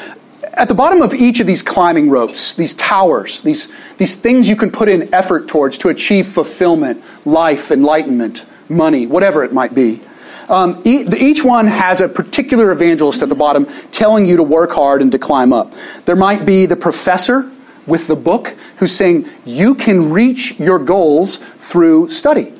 at 0.55 0.69
the 0.69 0.75
bottom 0.75 1.01
of 1.01 1.15
each 1.15 1.41
of 1.41 1.47
these 1.47 1.63
climbing 1.63 2.11
ropes, 2.11 2.55
these 2.55 2.75
towers, 2.75 3.43
these, 3.43 3.73
these 3.97 4.15
things 4.15 4.49
you 4.49 4.57
can 4.57 4.71
put 4.71 4.89
in 4.89 5.13
effort 5.15 5.49
towards 5.49 5.79
to 5.79 5.89
achieve 5.89 6.27
fulfillment, 6.27 7.03
life, 7.25 7.71
enlightenment, 7.71 8.45
money, 8.69 9.07
whatever 9.07 9.45
it 9.45 9.53
might 9.53 9.75
be, 9.75 10.01
um, 10.49 10.83
each 10.85 11.45
one 11.45 11.67
has 11.67 12.01
a 12.01 12.09
particular 12.09 12.73
evangelist 12.73 13.23
at 13.23 13.29
the 13.29 13.35
bottom 13.35 13.67
telling 13.91 14.27
you 14.27 14.37
to 14.37 14.43
work 14.43 14.73
hard 14.73 15.01
and 15.01 15.11
to 15.13 15.19
climb 15.19 15.53
up. 15.53 15.73
There 16.05 16.17
might 16.17 16.45
be 16.45 16.67
the 16.67 16.77
professor 16.77 17.51
with 17.87 18.07
the 18.07 18.17
book 18.17 18.55
who's 18.77 18.93
saying 18.93 19.29
you 19.45 19.75
can 19.75 20.13
reach 20.13 20.59
your 20.61 20.79
goals 20.79 21.39
through 21.39 22.11
study, 22.11 22.53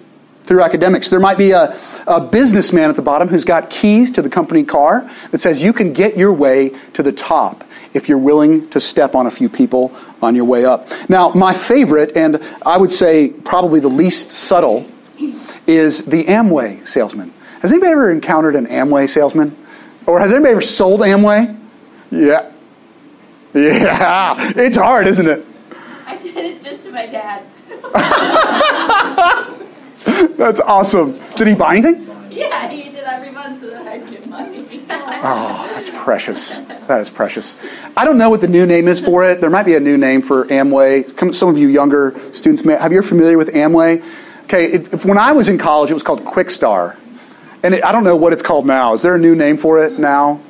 through 0.45 0.63
academics. 0.63 1.11
There 1.11 1.21
might 1.21 1.39
be 1.39 1.51
a, 1.51 1.77
a 2.07 2.21
businessman 2.21 2.89
at 2.89 2.97
the 2.97 3.03
bottom 3.03 3.29
who's 3.29 3.45
got 3.45 3.69
keys 3.69 4.11
to 4.13 4.23
the 4.23 4.31
company 4.31 4.65
car 4.65 5.11
that 5.31 5.39
says 5.39 5.63
you 5.63 5.73
can 5.73 5.93
get 5.93 6.17
your 6.17 6.33
way 6.33 6.71
to 6.95 7.03
the 7.03 7.13
top 7.13 7.65
if 7.95 8.09
you're 8.09 8.19
willing 8.19 8.69
to 8.71 8.81
step 8.81 9.15
on 9.15 9.27
a 9.27 9.31
few 9.31 9.49
people 9.49 9.95
on 10.21 10.35
your 10.35 10.45
way 10.45 10.65
up. 10.65 10.89
Now, 11.09 11.31
my 11.31 11.55
favorite, 11.55 12.17
and 12.17 12.41
I 12.65 12.77
would 12.77 12.93
say 12.93 13.33
probably 13.33 13.81
the 13.81 13.89
least 13.89 14.31
subtle, 14.31 14.87
is 15.67 16.05
the 16.05 16.25
Amway 16.25 16.87
salesman. 16.87 17.33
Has 17.61 17.71
anybody 17.71 17.93
ever 17.93 18.11
encountered 18.11 18.57
an 18.57 18.67
Amway 18.67 19.09
salesman? 19.09 19.57
Or 20.07 20.19
has 20.19 20.33
anybody 20.33 20.53
ever 20.53 20.61
sold 20.61 21.01
Amway? 21.01 21.57
Yeah. 22.11 22.51
Yeah. 23.55 24.35
It's 24.57 24.77
hard, 24.77 25.07
isn't 25.07 25.29
it? 25.29 25.47
I 26.07 26.17
did 26.17 26.37
it 26.37 26.63
just 26.63 26.83
to 26.85 26.91
my 26.91 27.07
dad. 27.07 27.45
That's 30.37 30.61
awesome. 30.61 31.19
Did 31.37 31.47
he 31.47 31.55
buy 31.55 31.77
anything? 31.77 32.09
Yeah, 32.31 32.69
he 32.69 32.91
did 32.91 33.05
every 33.05 33.31
month 33.31 33.61
so 33.61 33.71
that 33.71 33.87
I'd 33.87 34.11
get 34.11 34.29
money. 34.29 34.81
Oh, 35.25 35.71
that's 35.75 35.91
precious. 35.91 36.61
That 36.89 37.01
is 37.01 37.11
precious. 37.11 37.57
I 37.97 38.05
don't 38.05 38.19
know 38.19 38.29
what 38.29 38.41
the 38.41 38.49
new 38.49 38.67
name 38.67 38.89
is 38.89 39.01
for 39.01 39.25
it. 39.25 39.41
There 39.41 39.51
might 39.51 39.65
be 39.65 39.75
a 39.75 39.81
new 39.81 39.97
name 39.97 40.21
for 40.23 40.45
Amway. 40.47 41.35
Some 41.35 41.49
of 41.49 41.59
you 41.59 41.69
younger 41.69 42.15
students 42.33 42.65
may. 42.65 42.75
Have 42.75 42.93
you're 42.93 43.03
familiar 43.03 43.39
with 43.39 43.55
Amway? 43.55 44.05
Okay, 44.45 44.67
it, 44.67 44.93
if, 44.93 45.05
when 45.07 45.19
I 45.19 45.33
was 45.33 45.49
in 45.49 45.59
college, 45.59 45.91
it 45.91 45.95
was 45.95 46.03
called 46.03 46.25
Quixtar, 46.25 46.97
and 47.63 47.75
it, 47.75 47.85
I 47.85 47.93
don't 47.93 48.05
know 48.05 48.17
what 48.17 48.33
it's 48.33 48.43
called 48.43 48.67
now. 48.67 48.93
Is 48.93 49.03
there 49.03 49.15
a 49.15 49.19
new 49.19 49.35
name 49.35 49.57
for 49.57 49.85
it 49.85 49.99
now? 49.99 50.41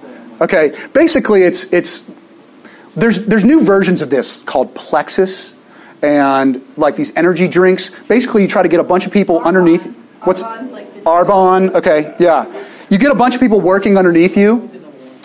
Okay, 0.41 0.75
basically, 0.93 1.43
it's 1.43 1.73
it's 1.73 2.11
there's 2.97 3.25
there's 3.27 3.45
new 3.45 3.63
versions 3.65 4.01
of 4.01 4.11
this 4.11 4.41
called 4.41 4.75
Plexus, 4.75 5.55
and 6.03 6.67
like 6.77 6.97
these 6.97 7.15
energy 7.17 7.47
drinks. 7.47 7.91
Basically, 8.09 8.43
you 8.43 8.49
try 8.49 8.63
to 8.63 8.69
get 8.69 8.81
a 8.81 8.85
bunch 8.85 9.07
of 9.07 9.13
people 9.13 9.41
underneath. 9.41 9.87
What's 10.25 10.43
Arbonne's 10.43 10.73
like 10.73 11.05
Arbonne? 11.05 11.75
Okay, 11.75 12.17
yeah. 12.19 12.47
You 12.93 12.99
get 12.99 13.11
a 13.11 13.15
bunch 13.15 13.35
of 13.35 13.41
people 13.41 13.59
working 13.59 13.97
underneath 13.97 14.37
you. 14.37 14.69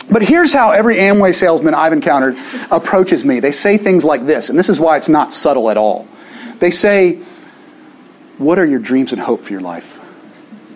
But 0.10 0.22
here's 0.22 0.54
how 0.54 0.72
every 0.72 0.96
Amway 0.96 1.36
salesman 1.36 1.74
I've 1.74 1.92
encountered 1.92 2.38
approaches 2.72 3.26
me. 3.26 3.42
They 3.42 3.52
say 3.52 3.78
things 3.78 4.06
like 4.06 4.26
this, 4.26 4.50
and 4.50 4.58
this 4.58 4.70
is 4.70 4.80
why 4.80 4.96
it's 4.96 5.10
not 5.10 5.34
subtle 5.34 5.70
at 5.70 5.76
all. 5.76 6.08
They 6.60 6.72
say, 6.72 7.22
What 8.38 8.58
are 8.58 8.66
your 8.66 8.80
dreams 8.80 9.12
and 9.12 9.22
hope 9.22 9.42
for 9.42 9.52
your 9.52 9.60
life? 9.60 10.00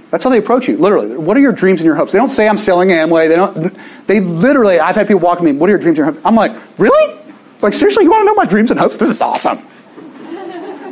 That's 0.10 0.26
how 0.26 0.30
they 0.30 0.38
approach 0.38 0.68
you, 0.68 0.76
literally. 0.76 1.16
What 1.16 1.38
are 1.38 1.40
your 1.40 1.54
dreams 1.54 1.80
and 1.80 1.86
your 1.86 1.96
hopes? 1.96 2.12
They 2.12 2.18
don't 2.18 2.28
say 2.28 2.50
I'm 2.50 2.58
selling 2.58 2.90
Amway. 2.90 3.30
They 3.30 3.38
don't. 3.38 3.78
They 4.06 4.20
literally. 4.20 4.82
I've 4.82 4.98
had 4.98 5.08
people 5.08 5.22
walk 5.22 5.38
to 5.38 5.46
me. 5.46 5.54
What 5.54 5.70
are 5.70 5.72
your 5.72 5.80
dreams 5.80 5.98
and 5.98 6.06
your 6.06 6.14
hopes? 6.14 6.26
I'm 6.26 6.36
like, 6.36 6.52
really? 6.78 7.18
Like 7.62 7.72
seriously, 7.72 8.04
you 8.04 8.12
want 8.12 8.24
to 8.24 8.26
know 8.26 8.36
my 8.36 8.46
dreams 8.46 8.70
and 8.70 8.78
hopes? 8.78 8.98
This 8.98 9.10
is 9.10 9.22
awesome. 9.22 9.66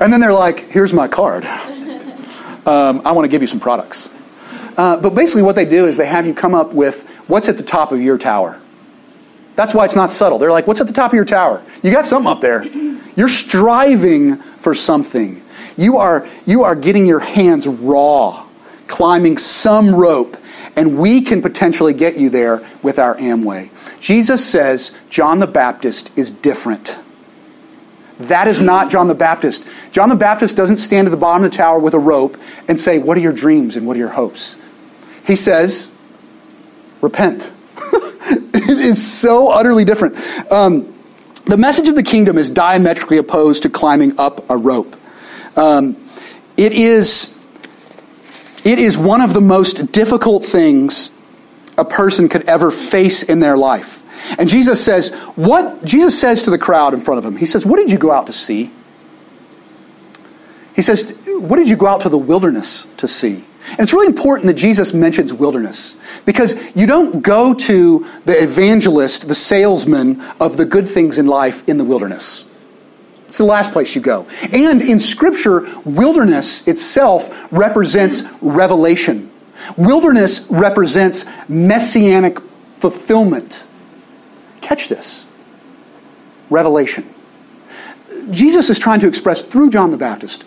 And 0.02 0.14
then 0.14 0.22
they're 0.22 0.32
like, 0.32 0.62
here's 0.72 0.94
my 0.94 1.10
card. 1.10 1.44
Um, 2.66 3.02
I 3.04 3.12
want 3.12 3.26
to 3.26 3.30
give 3.30 3.42
you 3.42 3.48
some 3.48 3.60
products. 3.60 4.10
Uh, 4.80 4.96
but 4.96 5.14
basically, 5.14 5.42
what 5.42 5.58
they 5.58 5.66
do 5.66 5.88
is 5.88 5.98
they 5.98 6.06
have 6.06 6.26
you 6.26 6.34
come 6.34 6.56
up 6.56 6.72
with 6.72 7.06
what's 7.28 7.50
at 7.50 7.58
the 7.58 7.64
top 7.64 7.92
of 7.92 8.02
your 8.02 8.18
tower. 8.18 8.62
That's 9.58 9.74
why 9.74 9.84
it's 9.84 9.98
not 9.98 10.10
subtle. 10.10 10.40
They're 10.40 10.54
like, 10.54 10.68
what's 10.68 10.80
at 10.80 10.88
the 10.88 10.94
top 10.94 11.12
of 11.12 11.16
your 11.16 11.26
tower? 11.26 11.62
You 11.84 11.92
got 11.92 12.06
something 12.06 12.32
up 12.32 12.40
there. 12.40 12.64
You're 13.14 13.28
striving 13.28 14.38
for 14.38 14.74
something. 14.74 15.44
You 15.76 15.98
are, 15.98 16.30
you 16.46 16.64
are 16.64 16.76
getting 16.76 17.06
your 17.06 17.20
hands 17.20 17.68
raw, 17.68 18.48
climbing 18.88 19.38
some 19.38 19.94
rope, 19.94 20.38
and 20.78 20.98
we 20.98 21.24
can 21.24 21.42
potentially 21.42 21.94
get 21.94 22.18
you 22.18 22.30
there 22.30 22.66
with 22.82 23.00
our 23.00 23.18
Amway. 23.18 23.72
Jesus 24.00 24.50
says 24.50 24.98
John 25.10 25.40
the 25.40 25.48
Baptist 25.48 26.10
is 26.18 26.32
different. 26.32 26.98
That 28.18 28.48
is 28.48 28.62
not 28.62 28.90
John 28.90 29.10
the 29.10 29.16
Baptist. 29.16 29.68
John 29.92 30.08
the 30.08 30.16
Baptist 30.16 30.56
doesn't 30.56 30.78
stand 30.78 31.06
at 31.06 31.12
the 31.12 31.18
bottom 31.18 31.44
of 31.44 31.52
the 31.52 31.58
tower 31.58 31.80
with 31.80 31.94
a 31.94 32.00
rope 32.00 32.38
and 32.70 32.80
say, 32.80 32.98
What 32.98 33.18
are 33.18 33.22
your 33.22 33.34
dreams 33.34 33.76
and 33.76 33.86
what 33.86 33.98
are 33.98 34.00
your 34.00 34.12
hopes? 34.12 34.58
He 35.30 35.36
says, 35.36 35.92
Repent. 37.02 37.52
it 37.78 38.80
is 38.80 39.06
so 39.06 39.52
utterly 39.52 39.86
different. 39.86 40.18
Um, 40.52 40.92
the 41.46 41.56
message 41.56 41.88
of 41.88 41.94
the 41.94 42.02
kingdom 42.02 42.36
is 42.40 42.50
diametrically 42.50 43.18
opposed 43.18 43.62
to 43.62 43.70
climbing 43.70 44.20
up 44.20 44.50
a 44.50 44.58
rope. 44.58 44.96
Um, 45.56 46.04
it 46.58 46.74
is 46.74 47.40
it 48.66 48.80
is 48.80 48.98
one 48.98 49.22
of 49.22 49.36
the 49.36 49.42
most 49.42 49.92
difficult 49.92 50.44
things 50.44 51.12
a 51.78 51.86
person 51.86 52.28
could 52.28 52.50
ever 52.50 52.72
face 52.72 53.22
in 53.22 53.40
their 53.40 53.56
life. 53.56 54.04
And 54.40 54.50
Jesus 54.50 54.84
says, 54.84 55.12
what 55.36 55.86
Jesus 55.86 56.20
says 56.20 56.42
to 56.44 56.50
the 56.50 56.58
crowd 56.58 56.96
in 56.96 57.02
front 57.02 57.20
of 57.20 57.26
him. 57.26 57.38
He 57.38 57.46
says, 57.46 57.68
"What 57.68 57.78
did 57.78 57.92
you 57.92 58.00
go 58.00 58.12
out 58.12 58.26
to 58.26 58.34
see?" 58.34 58.72
He 60.76 60.82
says, 60.82 61.14
"What 61.28 61.58
did 61.58 61.70
you 61.70 61.76
go 61.76 61.86
out 61.86 62.02
to 62.02 62.10
the 62.10 62.18
wilderness 62.18 62.88
to 62.98 63.08
see?" 63.08 63.46
And 63.72 63.80
it's 63.80 63.94
really 63.94 64.08
important 64.08 64.48
that 64.48 64.56
Jesus 64.56 64.94
mentions 64.94 65.34
wilderness 65.34 65.98
because 66.26 66.56
you 66.76 66.88
don't 66.88 67.22
go 67.22 67.54
to 67.54 68.06
the 68.26 68.42
evangelist, 68.42 69.28
the 69.28 69.36
salesman 69.36 70.22
of 70.40 70.58
the 70.58 70.66
good 70.66 70.88
things 70.88 71.18
in 71.18 71.28
life 71.28 71.68
in 71.68 71.78
the 71.78 71.84
wilderness. 71.84 72.46
It's 73.28 73.38
the 73.38 73.44
last 73.44 73.74
place 73.74 73.96
you 73.96 74.02
go. 74.02 74.28
And 74.52 74.82
in 74.82 74.98
Scripture, 74.98 75.68
wilderness 75.86 76.68
itself 76.68 77.30
represents 77.52 78.24
revelation. 78.42 79.32
Wilderness 79.78 80.48
represents 80.50 81.26
messianic 81.48 82.40
fulfillment. 82.80 83.68
Catch 84.62 84.90
this 84.90 85.28
revelation. 86.50 87.08
Jesus 88.32 88.70
is 88.70 88.80
trying 88.80 89.00
to 89.02 89.08
express 89.08 89.42
through 89.42 89.70
John 89.70 89.92
the 89.92 89.98
Baptist 89.98 90.46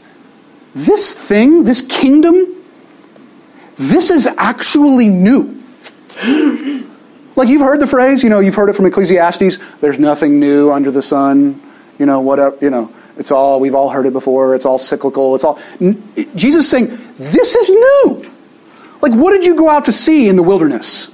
this 0.74 1.12
thing, 1.28 1.64
this 1.64 1.82
kingdom, 1.82 2.61
this 3.76 4.10
is 4.10 4.26
actually 4.38 5.08
new. 5.08 5.62
Like 7.34 7.48
you've 7.48 7.62
heard 7.62 7.80
the 7.80 7.86
phrase, 7.86 8.22
you 8.22 8.28
know, 8.28 8.40
you've 8.40 8.54
heard 8.54 8.68
it 8.68 8.76
from 8.76 8.86
Ecclesiastes, 8.86 9.58
there's 9.80 9.98
nothing 9.98 10.38
new 10.38 10.70
under 10.70 10.90
the 10.90 11.02
sun, 11.02 11.60
you 11.98 12.06
know, 12.06 12.20
whatever, 12.20 12.56
you 12.60 12.70
know, 12.70 12.92
it's 13.16 13.30
all, 13.30 13.58
we've 13.60 13.74
all 13.74 13.90
heard 13.90 14.06
it 14.06 14.12
before, 14.12 14.54
it's 14.54 14.64
all 14.64 14.78
cyclical, 14.78 15.34
it's 15.34 15.44
all. 15.44 15.58
Jesus 16.34 16.68
saying, 16.68 16.98
this 17.16 17.54
is 17.54 17.70
new. 17.70 18.30
Like, 19.00 19.12
what 19.12 19.32
did 19.32 19.44
you 19.44 19.56
go 19.56 19.68
out 19.68 19.84
to 19.86 19.92
see 19.92 20.28
in 20.28 20.36
the 20.36 20.42
wilderness? 20.42 21.10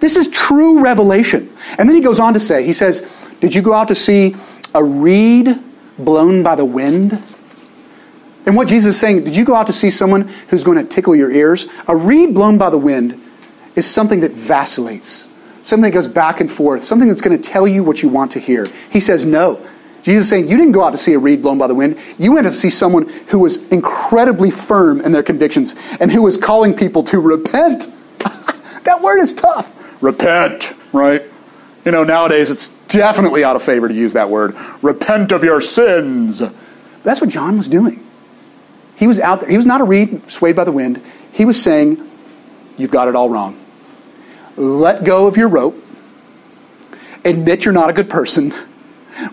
This 0.00 0.16
is 0.16 0.28
true 0.28 0.82
revelation. 0.82 1.52
And 1.78 1.88
then 1.88 1.96
he 1.96 2.02
goes 2.02 2.20
on 2.20 2.34
to 2.34 2.40
say, 2.40 2.64
he 2.64 2.72
says, 2.72 3.00
Did 3.40 3.54
you 3.54 3.62
go 3.62 3.74
out 3.74 3.88
to 3.88 3.94
see 3.94 4.36
a 4.74 4.82
reed 4.82 5.58
blown 5.98 6.42
by 6.42 6.54
the 6.54 6.64
wind? 6.64 7.22
And 8.48 8.56
what 8.56 8.66
Jesus 8.66 8.94
is 8.94 8.98
saying, 8.98 9.24
did 9.24 9.36
you 9.36 9.44
go 9.44 9.54
out 9.54 9.66
to 9.66 9.74
see 9.74 9.90
someone 9.90 10.26
who's 10.48 10.64
going 10.64 10.78
to 10.78 10.84
tickle 10.84 11.14
your 11.14 11.30
ears? 11.30 11.66
A 11.86 11.94
reed 11.94 12.32
blown 12.32 12.56
by 12.56 12.70
the 12.70 12.78
wind 12.78 13.22
is 13.76 13.86
something 13.86 14.20
that 14.20 14.32
vacillates, 14.32 15.28
something 15.60 15.82
that 15.82 15.94
goes 15.94 16.08
back 16.08 16.40
and 16.40 16.50
forth, 16.50 16.82
something 16.82 17.08
that's 17.08 17.20
going 17.20 17.38
to 17.38 17.46
tell 17.46 17.68
you 17.68 17.84
what 17.84 18.02
you 18.02 18.08
want 18.08 18.30
to 18.30 18.40
hear. 18.40 18.66
He 18.88 19.00
says, 19.00 19.26
No. 19.26 19.60
Jesus 20.00 20.22
is 20.24 20.30
saying, 20.30 20.48
You 20.48 20.56
didn't 20.56 20.72
go 20.72 20.82
out 20.82 20.92
to 20.92 20.96
see 20.96 21.12
a 21.12 21.18
reed 21.18 21.42
blown 21.42 21.58
by 21.58 21.66
the 21.66 21.74
wind. 21.74 21.98
You 22.18 22.32
went 22.32 22.46
to 22.46 22.50
see 22.50 22.70
someone 22.70 23.06
who 23.26 23.40
was 23.40 23.58
incredibly 23.68 24.50
firm 24.50 25.02
in 25.02 25.12
their 25.12 25.22
convictions 25.22 25.74
and 26.00 26.10
who 26.10 26.22
was 26.22 26.38
calling 26.38 26.72
people 26.72 27.02
to 27.02 27.20
repent. 27.20 27.92
that 28.18 29.00
word 29.02 29.18
is 29.18 29.34
tough. 29.34 30.02
Repent, 30.02 30.72
right? 30.94 31.22
You 31.84 31.92
know, 31.92 32.02
nowadays 32.02 32.50
it's 32.50 32.70
definitely 32.88 33.44
out 33.44 33.56
of 33.56 33.62
favor 33.62 33.88
to 33.88 33.94
use 33.94 34.14
that 34.14 34.30
word. 34.30 34.56
Repent 34.80 35.32
of 35.32 35.44
your 35.44 35.60
sins. 35.60 36.42
That's 37.02 37.20
what 37.20 37.28
John 37.28 37.58
was 37.58 37.68
doing. 37.68 38.06
He 38.98 39.06
was 39.06 39.20
out 39.20 39.40
there. 39.40 39.48
He 39.48 39.56
was 39.56 39.64
not 39.64 39.80
a 39.80 39.84
reed 39.84 40.28
swayed 40.28 40.56
by 40.56 40.64
the 40.64 40.72
wind. 40.72 41.00
He 41.32 41.44
was 41.44 41.62
saying, 41.62 42.04
You've 42.76 42.90
got 42.90 43.06
it 43.06 43.14
all 43.14 43.30
wrong. 43.30 43.58
Let 44.56 45.04
go 45.04 45.28
of 45.28 45.36
your 45.36 45.48
rope. 45.48 45.84
Admit 47.24 47.64
you're 47.64 47.72
not 47.72 47.90
a 47.90 47.92
good 47.92 48.10
person. 48.10 48.52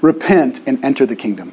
Repent 0.01 0.61
and 0.67 0.83
enter 0.85 1.07
the 1.07 1.15
kingdom. 1.15 1.51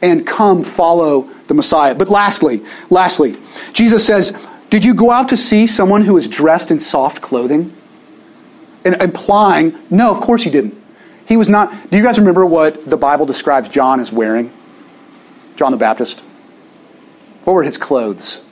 And 0.00 0.24
come 0.24 0.62
follow 0.62 1.28
the 1.48 1.54
Messiah. 1.54 1.94
But 1.94 2.08
lastly, 2.08 2.64
lastly, 2.88 3.36
Jesus 3.72 4.06
says, 4.06 4.46
Did 4.70 4.84
you 4.84 4.94
go 4.94 5.10
out 5.10 5.28
to 5.30 5.36
see 5.36 5.66
someone 5.66 6.02
who 6.02 6.16
is 6.16 6.28
dressed 6.28 6.70
in 6.70 6.78
soft 6.78 7.20
clothing? 7.20 7.74
And 8.84 9.00
implying, 9.02 9.76
no, 9.90 10.12
of 10.12 10.20
course 10.20 10.44
you 10.44 10.52
didn't. 10.52 10.80
He 11.26 11.36
was 11.36 11.48
not. 11.48 11.90
Do 11.90 11.96
you 11.96 12.04
guys 12.04 12.16
remember 12.16 12.46
what 12.46 12.88
the 12.88 12.96
Bible 12.96 13.26
describes 13.26 13.68
John 13.68 13.98
as 13.98 14.12
wearing? 14.12 14.52
John 15.56 15.72
the 15.72 15.78
Baptist? 15.78 16.24
What 17.48 17.54
were 17.54 17.62
his 17.62 17.78
clothes? 17.78 18.42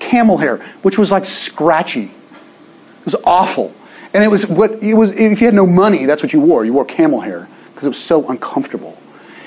Camel 0.00 0.38
hair, 0.38 0.56
which 0.82 0.98
was 0.98 1.12
like 1.12 1.24
scratchy. 1.24 2.06
It 2.06 3.04
was 3.04 3.14
awful. 3.22 3.72
And 4.12 4.24
it 4.24 4.26
was 4.26 4.48
what 4.48 4.82
it 4.82 4.94
was 4.94 5.12
if 5.12 5.40
you 5.40 5.46
had 5.46 5.54
no 5.54 5.68
money, 5.68 6.04
that's 6.04 6.20
what 6.20 6.32
you 6.32 6.40
wore. 6.40 6.64
You 6.64 6.72
wore 6.72 6.84
camel 6.84 7.20
hair 7.20 7.48
because 7.68 7.86
it 7.86 7.90
was 7.90 8.02
so 8.02 8.28
uncomfortable. 8.28 8.98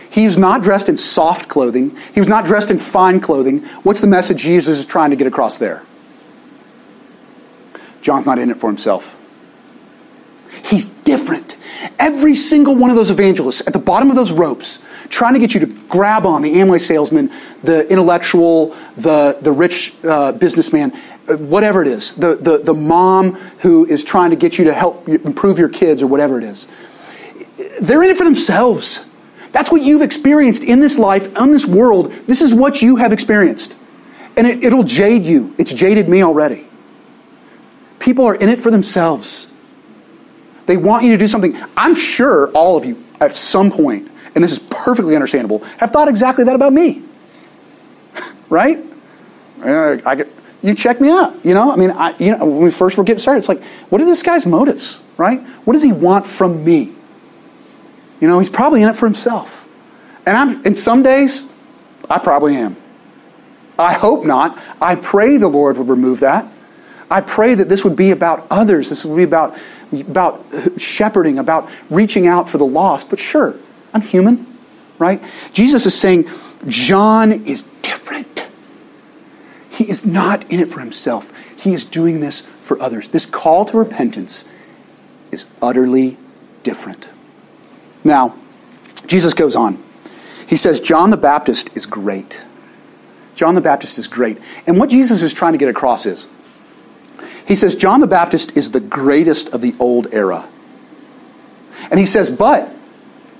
He 0.09 0.25
was 0.25 0.37
not 0.37 0.61
dressed 0.61 0.87
in 0.87 0.95
soft 0.95 1.49
clothing. 1.49 1.97
He 2.13 2.21
was 2.21 2.29
not 2.29 2.45
dressed 2.45 2.71
in 2.71 2.77
fine 2.77 3.19
clothing. 3.19 3.65
What's 3.83 3.99
the 3.99 4.07
message 4.07 4.43
Jesus 4.43 4.79
is 4.79 4.85
trying 4.85 5.09
to 5.09 5.17
get 5.17 5.27
across 5.27 5.57
there? 5.57 5.83
John's 8.01 8.25
not 8.25 8.39
in 8.39 8.49
it 8.49 8.57
for 8.57 8.67
himself. 8.67 9.21
He's 10.63 10.85
different. 10.85 11.46
Every 11.99 12.35
single 12.35 12.75
one 12.75 12.91
of 12.91 12.95
those 12.95 13.09
evangelists 13.09 13.65
at 13.65 13.73
the 13.73 13.79
bottom 13.79 14.09
of 14.09 14.15
those 14.15 14.31
ropes, 14.31 14.79
trying 15.09 15.33
to 15.33 15.39
get 15.39 15.53
you 15.53 15.59
to 15.61 15.65
grab 15.65 16.25
on 16.25 16.43
the 16.43 16.53
Amway 16.55 16.79
salesman, 16.79 17.31
the 17.63 17.89
intellectual, 17.89 18.75
the, 18.97 19.37
the 19.41 19.51
rich 19.51 19.95
uh, 20.03 20.31
businessman, 20.33 20.93
uh, 21.27 21.37
whatever 21.37 21.81
it 21.81 21.87
is, 21.87 22.13
the, 22.13 22.35
the, 22.35 22.59
the 22.59 22.73
mom 22.73 23.33
who 23.59 23.85
is 23.85 24.03
trying 24.03 24.29
to 24.29 24.35
get 24.35 24.59
you 24.59 24.65
to 24.65 24.73
help 24.73 25.09
improve 25.09 25.57
your 25.57 25.69
kids 25.69 26.03
or 26.03 26.07
whatever 26.07 26.37
it 26.37 26.43
is. 26.43 26.67
They're 27.81 28.03
in 28.03 28.11
it 28.11 28.17
for 28.17 28.25
themselves. 28.25 29.09
That's 29.51 29.71
what 29.71 29.81
you've 29.81 30.03
experienced 30.03 30.63
in 30.63 30.79
this 30.79 30.99
life, 30.99 31.35
in 31.35 31.51
this 31.51 31.65
world. 31.65 32.11
This 32.27 32.41
is 32.41 32.53
what 32.53 32.81
you 32.81 32.97
have 32.97 33.11
experienced. 33.11 33.75
And 34.35 34.45
it, 34.45 34.63
it'll 34.63 34.83
jade 34.83 35.25
you. 35.25 35.55
It's 35.57 35.73
jaded 35.73 36.07
me 36.07 36.21
already. 36.21 36.67
People 37.97 38.25
are 38.25 38.35
in 38.35 38.49
it 38.49 38.61
for 38.61 38.69
themselves. 38.69 39.47
They 40.67 40.77
want 40.77 41.03
you 41.03 41.11
to 41.11 41.17
do 41.17 41.27
something. 41.27 41.57
I'm 41.75 41.95
sure 41.95 42.51
all 42.51 42.77
of 42.77 42.85
you, 42.85 43.03
at 43.19 43.33
some 43.33 43.71
point, 43.71 44.11
and 44.35 44.43
this 44.43 44.51
is 44.51 44.59
perfectly 44.59 45.15
understandable, 45.15 45.63
have 45.79 45.91
thought 45.91 46.07
exactly 46.07 46.43
that 46.43 46.55
about 46.55 46.73
me. 46.73 47.01
right? 48.49 48.83
I 49.63 50.15
get, 50.15 50.29
you 50.61 50.75
check 50.75 51.01
me 51.01 51.09
out. 51.09 51.43
You 51.43 51.53
know, 51.53 51.71
I 51.71 51.75
mean, 51.75 51.91
I, 51.91 52.15
you 52.17 52.37
know, 52.37 52.45
when 52.45 52.61
we 52.61 52.71
first 52.71 52.97
were 52.97 53.03
getting 53.03 53.19
started, 53.19 53.39
it's 53.39 53.49
like, 53.49 53.63
what 53.89 54.01
are 54.01 54.05
this 54.05 54.21
guy's 54.21 54.45
motives, 54.45 55.01
right? 55.17 55.41
What 55.65 55.73
does 55.73 55.83
he 55.83 55.91
want 55.91 56.25
from 56.25 56.63
me? 56.63 56.93
You 58.19 58.27
know, 58.27 58.39
he's 58.39 58.49
probably 58.49 58.83
in 58.83 58.89
it 58.89 58.95
for 58.95 59.05
himself. 59.05 59.67
And 60.25 60.35
I'm, 60.35 60.65
and 60.65 60.77
some 60.77 61.03
days, 61.03 61.49
I 62.09 62.19
probably 62.19 62.55
am. 62.55 62.75
I 63.79 63.93
hope 63.93 64.25
not. 64.25 64.57
I 64.81 64.95
pray 64.95 65.37
the 65.37 65.47
Lord 65.47 65.77
would 65.77 65.87
remove 65.87 66.19
that. 66.21 66.51
I 67.09 67.21
pray 67.21 67.55
that 67.55 67.69
this 67.69 67.83
would 67.83 67.95
be 67.95 68.11
about 68.11 68.47
others. 68.49 68.89
This 68.89 69.05
would 69.05 69.15
be 69.15 69.23
about, 69.23 69.57
about 69.91 70.45
shepherding, 70.77 71.39
about 71.39 71.69
reaching 71.89 72.27
out 72.27 72.49
for 72.49 72.57
the 72.57 72.65
lost. 72.65 73.09
But 73.09 73.19
sure, 73.19 73.55
I'm 73.93 74.01
human, 74.01 74.57
right? 74.99 75.21
Jesus 75.53 75.85
is 75.85 75.99
saying 75.99 76.27
John 76.67 77.31
is 77.31 77.63
different. 77.81 78.47
He 79.69 79.89
is 79.89 80.05
not 80.05 80.49
in 80.51 80.59
it 80.59 80.69
for 80.69 80.79
himself. 80.79 81.31
He 81.55 81.73
is 81.73 81.85
doing 81.85 82.19
this 82.19 82.41
for 82.41 82.81
others. 82.81 83.09
This 83.09 83.25
call 83.25 83.65
to 83.65 83.77
repentance 83.77 84.45
is 85.31 85.45
utterly 85.61 86.17
different. 86.63 87.11
Now, 88.03 88.35
Jesus 89.05 89.33
goes 89.33 89.55
on. 89.55 89.83
He 90.47 90.55
says, 90.55 90.81
John 90.81 91.09
the 91.09 91.17
Baptist 91.17 91.69
is 91.75 91.85
great. 91.85 92.45
John 93.35 93.55
the 93.55 93.61
Baptist 93.61 93.97
is 93.97 94.07
great. 94.07 94.37
And 94.65 94.79
what 94.79 94.89
Jesus 94.89 95.21
is 95.21 95.33
trying 95.33 95.51
to 95.51 95.57
get 95.57 95.69
across 95.69 96.05
is 96.05 96.27
he 97.47 97.55
says, 97.55 97.75
John 97.75 98.01
the 98.01 98.07
Baptist 98.07 98.57
is 98.57 98.71
the 98.71 98.79
greatest 98.79 99.53
of 99.53 99.61
the 99.61 99.73
old 99.79 100.13
era. 100.13 100.47
And 101.89 101.99
he 101.99 102.05
says, 102.05 102.29
but 102.29 102.69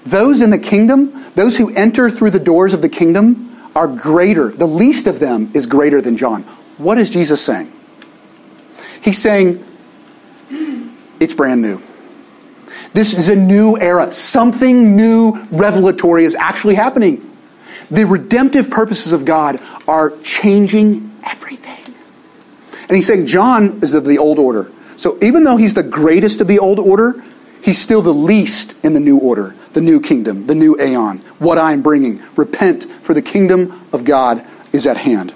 those 0.06 0.42
in 0.42 0.50
the 0.50 0.60
kingdom, 0.60 1.26
those 1.36 1.58
who 1.58 1.76
enter 1.76 2.10
through 2.10 2.32
the 2.32 2.40
doors 2.40 2.74
of 2.74 2.82
the 2.82 2.90
kingdom, 2.90 3.44
are 3.76 3.88
greater. 3.88 4.50
The 4.50 4.68
least 4.68 5.08
of 5.08 5.20
them 5.20 5.52
is 5.54 5.66
greater 5.66 6.02
than 6.02 6.16
John. 6.16 6.44
What 6.78 6.98
is 6.98 7.10
Jesus 7.10 7.44
saying? 7.44 7.72
He's 9.02 9.18
saying, 9.18 9.64
it's 11.20 11.34
brand 11.34 11.62
new. 11.62 11.82
This 12.94 13.14
is 13.14 13.30
a 13.30 13.36
new 13.36 13.78
era. 13.78 14.12
Something 14.12 14.96
new, 14.96 15.34
revelatory 15.52 16.24
is 16.24 16.34
actually 16.36 16.76
happening. 16.76 17.38
The 17.92 18.06
redemptive 18.06 18.70
purposes 18.70 19.12
of 19.12 19.26
God 19.26 19.62
are 19.88 20.18
changing 20.22 21.14
everything. 21.26 21.67
And 22.88 22.96
he's 22.96 23.06
saying 23.06 23.26
John 23.26 23.80
is 23.82 23.94
of 23.94 24.06
the 24.06 24.18
old 24.18 24.40
order. 24.40 24.72
So 24.96 25.18
even 25.22 25.44
though 25.44 25.58
he's 25.58 25.74
the 25.74 25.84
greatest 25.84 26.42
of 26.42 26.48
the 26.48 26.60
old 26.60 26.80
order, 26.80 27.24
he's 27.62 27.78
still 27.78 28.02
the 28.02 28.14
least 28.14 28.84
in 28.84 28.94
the 28.94 29.00
new 29.00 29.20
order, 29.20 29.56
the 29.74 29.82
new 29.82 30.00
kingdom, 30.00 30.48
the 30.48 30.56
new 30.56 30.80
aeon. 30.80 31.20
What 31.40 31.58
I'm 31.58 31.82
bringing. 31.82 32.24
Repent, 32.36 32.86
for 33.04 33.14
the 33.14 33.22
kingdom 33.22 33.88
of 33.92 34.06
God 34.06 34.46
is 34.72 34.88
at 34.88 34.98
hand. 34.98 35.34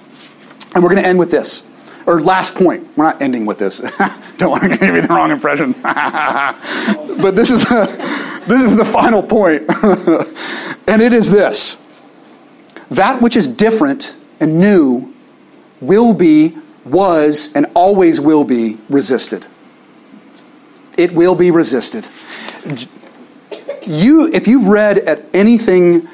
And 0.73 0.83
we're 0.83 0.89
going 0.89 1.01
to 1.01 1.07
end 1.07 1.19
with 1.19 1.31
this. 1.31 1.63
Or 2.07 2.21
last 2.21 2.55
point. 2.55 2.89
We're 2.97 3.05
not 3.05 3.21
ending 3.21 3.45
with 3.45 3.59
this. 3.59 3.79
Don't 4.37 4.49
want 4.49 4.63
to 4.63 4.69
give 4.69 4.95
you 4.95 5.01
the 5.01 5.07
wrong 5.09 5.29
impression. 5.29 5.73
but 5.81 7.35
this 7.35 7.51
is 7.51 7.61
the, 7.65 8.43
this 8.47 8.63
is 8.63 8.75
the 8.75 8.85
final 8.85 9.21
point. 9.21 9.63
and 10.87 11.01
it 11.01 11.13
is 11.13 11.29
this. 11.29 11.77
That 12.89 13.21
which 13.21 13.35
is 13.35 13.47
different 13.47 14.17
and 14.39 14.59
new 14.59 15.13
will 15.79 16.13
be, 16.13 16.57
was, 16.85 17.51
and 17.53 17.67
always 17.73 18.19
will 18.19 18.43
be 18.43 18.79
resisted. 18.89 19.45
It 20.97 21.13
will 21.13 21.35
be 21.35 21.51
resisted. 21.51 22.05
You, 23.83 24.31
if 24.31 24.47
you've 24.47 24.67
read 24.67 24.99
at 24.99 25.25
anything 25.33 26.07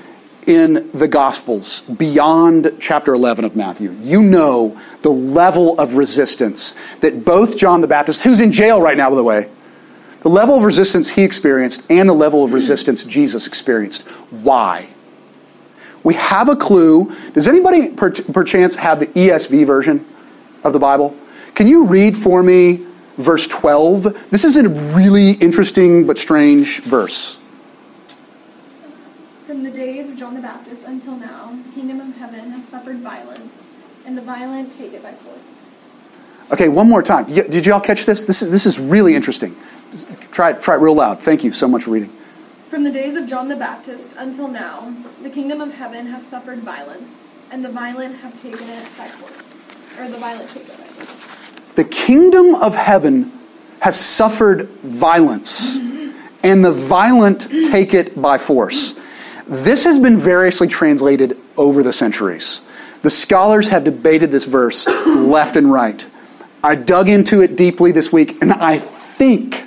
in 0.46 0.90
the 0.94 1.08
Gospels 1.08 1.82
beyond 1.82 2.72
chapter 2.80 3.14
11 3.14 3.44
of 3.44 3.56
Matthew, 3.56 3.92
you 3.92 4.22
know 4.22 4.80
the 5.02 5.10
level 5.10 5.80
of 5.80 5.96
resistance 5.96 6.76
that 7.02 7.26
both 7.26 7.58
John 7.58 7.82
the 7.82 7.88
Baptist, 7.88 8.22
who's 8.22 8.40
in 8.40 8.52
jail 8.52 8.82
right 8.82 8.98
now, 8.98 9.10
by 9.10 9.16
the 9.18 9.24
way, 9.24 9.50
the 10.22 10.30
level 10.30 10.58
of 10.58 10.64
resistance 10.64 11.10
he 11.10 11.24
experienced 11.24 11.86
and 11.90 12.08
the 12.08 12.14
level 12.14 12.44
of 12.44 12.54
resistance 12.54 13.04
Jesus 13.04 13.48
experienced. 13.48 14.04
Why? 14.30 14.90
We 16.04 16.14
have 16.16 16.48
a 16.50 16.56
clue. 16.56 17.14
Does 17.34 17.48
anybody 17.48 17.90
perchance 17.90 18.78
have 18.78 19.00
the 19.00 19.08
ESV 19.08 19.66
version 19.66 20.06
of 20.64 20.74
the 20.74 20.80
Bible? 20.80 21.16
Can 21.56 21.68
you 21.68 21.86
read 21.86 22.16
for 22.16 22.44
me 22.44 22.86
verse 23.18 23.48
12? 23.48 24.30
This 24.30 24.44
is 24.44 24.58
a 24.58 24.70
really 24.70 25.32
interesting 25.32 26.06
but 26.06 26.18
strange 26.18 26.82
verse. 26.82 27.40
From 29.46 29.64
the 29.64 29.72
days 29.72 30.10
of 30.10 30.16
John 30.18 30.36
the 30.36 30.42
Baptist 30.42 30.86
until 30.86 31.16
now, 31.16 31.58
the 31.68 31.74
kingdom 31.74 32.00
of 32.02 32.16
heaven 32.18 32.52
has 32.52 32.68
suffered 32.68 32.98
violence, 32.98 33.66
and 34.06 34.18
the 34.18 34.22
violent 34.22 34.72
take 34.72 34.94
it 34.94 35.02
by 35.02 35.14
force. 35.14 35.56
Okay, 36.52 36.70
one 36.70 36.88
more 36.88 37.02
time. 37.02 37.26
Did 37.26 37.66
you 37.66 37.74
all 37.74 37.82
catch 37.82 38.06
this? 38.06 38.26
This 38.26 38.42
is, 38.42 38.52
this 38.52 38.66
is 38.66 38.80
really 38.80 39.16
interesting. 39.16 39.56
Try 40.32 40.52
it, 40.52 40.62
try 40.62 40.76
it 40.76 40.80
real 40.80 40.96
loud. 40.96 41.22
Thank 41.22 41.44
you 41.44 41.52
so 41.52 41.68
much 41.68 41.84
for 41.84 41.92
reading. 41.92 42.14
From 42.70 42.84
the 42.84 42.92
days 42.92 43.16
of 43.16 43.28
John 43.28 43.48
the 43.48 43.56
Baptist 43.56 44.14
until 44.18 44.48
now, 44.48 44.94
the 45.24 45.30
kingdom 45.30 45.60
of 45.62 45.74
heaven 45.74 46.08
has 46.08 46.26
suffered 46.26 46.60
violence, 46.60 47.32
and 47.50 47.66
the 47.66 47.70
violent 47.72 48.18
have 48.18 48.40
taken 48.40 48.68
it 48.70 48.84
by 48.98 49.08
force. 49.08 49.57
Or 49.98 50.08
the 50.08 50.18
violent. 50.18 51.76
The 51.76 51.84
kingdom 51.84 52.56
of 52.56 52.76
heaven 52.76 53.32
has 53.80 54.00
suffered 54.00 54.70
violence, 54.84 55.78
and 56.44 56.64
the 56.64 56.72
violent 56.72 57.48
take 57.72 57.94
it 57.94 58.20
by 58.20 58.38
force. 58.38 59.00
This 59.48 59.86
has 59.86 60.00
been 60.00 60.18
variously 60.18 60.68
translated 60.68 61.38
over 61.56 61.84
the 61.84 61.94
centuries. 61.94 62.62
The 63.02 63.10
scholars 63.10 63.70
have 63.70 63.84
debated 63.84 64.32
this 64.32 64.46
verse 64.46 64.88
left 65.08 65.56
and 65.56 65.72
right. 65.72 66.08
I 66.64 66.76
dug 66.76 67.10
into 67.10 67.42
it 67.42 67.56
deeply 67.56 67.92
this 67.92 68.12
week, 68.12 68.42
and 68.42 68.52
I 68.52 68.80
think, 68.80 69.66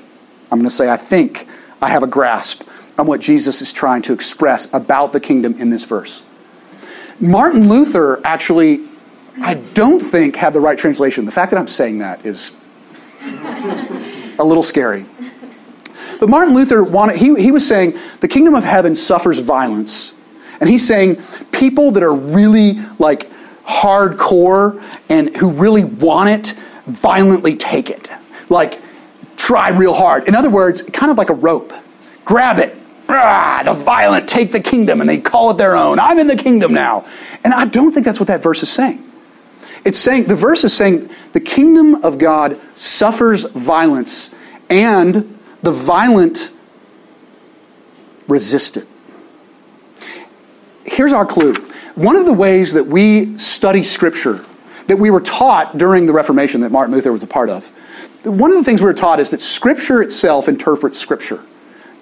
I'm 0.50 0.58
going 0.58 0.64
to 0.64 0.70
say, 0.70 0.90
I 0.90 0.96
think 0.96 1.46
I 1.80 1.88
have 1.88 2.02
a 2.02 2.06
grasp 2.06 2.62
on 2.98 3.06
what 3.06 3.20
Jesus 3.20 3.62
is 3.62 3.72
trying 3.72 4.02
to 4.02 4.12
express 4.12 4.72
about 4.74 5.12
the 5.12 5.20
kingdom 5.20 5.54
in 5.58 5.70
this 5.70 5.84
verse. 5.84 6.22
Martin 7.18 7.68
Luther 7.68 8.20
actually, 8.24 8.86
I 9.40 9.54
don't 9.54 10.00
think, 10.00 10.36
had 10.36 10.52
the 10.52 10.60
right 10.60 10.78
translation. 10.78 11.24
The 11.24 11.32
fact 11.32 11.50
that 11.50 11.58
I'm 11.58 11.68
saying 11.68 11.98
that 11.98 12.24
is 12.26 12.52
a 13.22 14.44
little 14.44 14.62
scary. 14.62 15.06
But 16.18 16.28
Martin 16.28 16.54
Luther 16.54 16.82
wanted, 16.84 17.16
he, 17.16 17.34
he 17.40 17.50
was 17.50 17.66
saying 17.66 17.98
the 18.20 18.28
kingdom 18.28 18.54
of 18.54 18.64
heaven 18.64 18.94
suffers 18.94 19.38
violence. 19.38 20.14
And 20.60 20.68
he's 20.68 20.86
saying 20.86 21.22
people 21.52 21.92
that 21.92 22.02
are 22.02 22.14
really 22.14 22.78
like 22.98 23.30
hardcore 23.64 24.82
and 25.08 25.34
who 25.36 25.50
really 25.50 25.84
want 25.84 26.28
it 26.28 26.54
violently 26.86 27.56
take 27.56 27.88
it. 27.88 28.10
Like, 28.48 28.80
try 29.36 29.70
real 29.70 29.94
hard. 29.94 30.28
In 30.28 30.34
other 30.34 30.50
words, 30.50 30.82
kind 30.82 31.10
of 31.10 31.16
like 31.16 31.30
a 31.30 31.34
rope. 31.34 31.72
Grab 32.24 32.58
it. 32.58 32.76
Ah, 33.08 33.62
the 33.64 33.72
violent 33.72 34.28
take 34.28 34.52
the 34.52 34.60
kingdom 34.60 35.00
and 35.00 35.08
they 35.08 35.18
call 35.18 35.50
it 35.50 35.56
their 35.56 35.76
own. 35.76 35.98
I'm 35.98 36.18
in 36.18 36.26
the 36.26 36.36
kingdom 36.36 36.72
now. 36.72 37.06
And 37.42 37.52
I 37.54 37.64
don't 37.64 37.92
think 37.92 38.04
that's 38.04 38.20
what 38.20 38.28
that 38.28 38.42
verse 38.42 38.62
is 38.62 38.70
saying. 38.70 39.09
It's 39.84 39.98
saying, 39.98 40.24
the 40.24 40.36
verse 40.36 40.64
is 40.64 40.74
saying, 40.74 41.08
the 41.32 41.40
kingdom 41.40 42.04
of 42.04 42.18
God 42.18 42.60
suffers 42.74 43.44
violence 43.44 44.34
and 44.68 45.38
the 45.62 45.70
violent 45.70 46.52
resist 48.28 48.76
it. 48.76 48.86
Here's 50.84 51.12
our 51.12 51.26
clue. 51.26 51.54
One 51.94 52.16
of 52.16 52.26
the 52.26 52.32
ways 52.32 52.72
that 52.72 52.86
we 52.86 53.36
study 53.38 53.82
Scripture, 53.82 54.44
that 54.86 54.96
we 54.96 55.10
were 55.10 55.20
taught 55.20 55.78
during 55.78 56.06
the 56.06 56.12
Reformation 56.12 56.60
that 56.62 56.72
Martin 56.72 56.94
Luther 56.94 57.12
was 57.12 57.22
a 57.22 57.26
part 57.26 57.50
of, 57.50 57.68
one 58.24 58.50
of 58.50 58.58
the 58.58 58.64
things 58.64 58.80
we 58.80 58.86
were 58.86 58.94
taught 58.94 59.18
is 59.18 59.30
that 59.30 59.40
Scripture 59.40 60.02
itself 60.02 60.48
interprets 60.48 60.98
Scripture. 60.98 61.44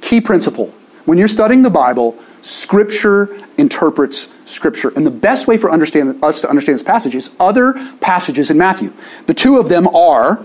Key 0.01 0.21
principle. 0.21 0.75
When 1.05 1.17
you're 1.17 1.29
studying 1.29 1.63
the 1.63 1.71
Bible, 1.71 2.19
Scripture 2.43 3.47
interprets 3.57 4.29
Scripture. 4.45 4.93
And 4.97 5.07
the 5.07 5.11
best 5.11 5.47
way 5.47 5.57
for 5.57 5.71
understand, 5.71 6.23
us 6.23 6.41
to 6.43 6.49
understand 6.49 6.75
this 6.75 6.83
passage 6.83 7.15
is 7.15 7.31
other 7.39 7.75
passages 8.01 8.51
in 8.51 8.59
Matthew. 8.59 8.93
The 9.27 9.35
two 9.35 9.59
of 9.59 9.69
them 9.69 9.89
are 9.89 10.45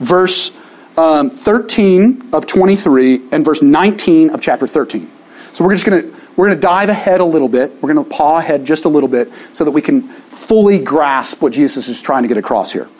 verse 0.00 0.56
um, 0.96 1.30
13 1.30 2.30
of 2.32 2.46
23 2.46 3.28
and 3.32 3.44
verse 3.44 3.62
19 3.62 4.30
of 4.30 4.40
chapter 4.40 4.66
13. 4.66 5.10
So 5.52 5.64
we're 5.64 5.74
just 5.74 5.86
going 5.86 6.02
to 6.02 6.16
we're 6.36 6.48
going 6.48 6.58
to 6.58 6.60
dive 6.60 6.90
ahead 6.90 7.20
a 7.20 7.24
little 7.24 7.48
bit. 7.48 7.72
We're 7.80 7.94
going 7.94 8.04
to 8.04 8.14
paw 8.14 8.38
ahead 8.38 8.66
just 8.66 8.84
a 8.84 8.90
little 8.90 9.08
bit 9.08 9.32
so 9.52 9.64
that 9.64 9.70
we 9.70 9.80
can 9.80 10.02
fully 10.02 10.78
grasp 10.78 11.40
what 11.40 11.54
Jesus 11.54 11.88
is 11.88 12.02
trying 12.02 12.22
to 12.24 12.28
get 12.28 12.36
across 12.36 12.72
here. 12.72 12.90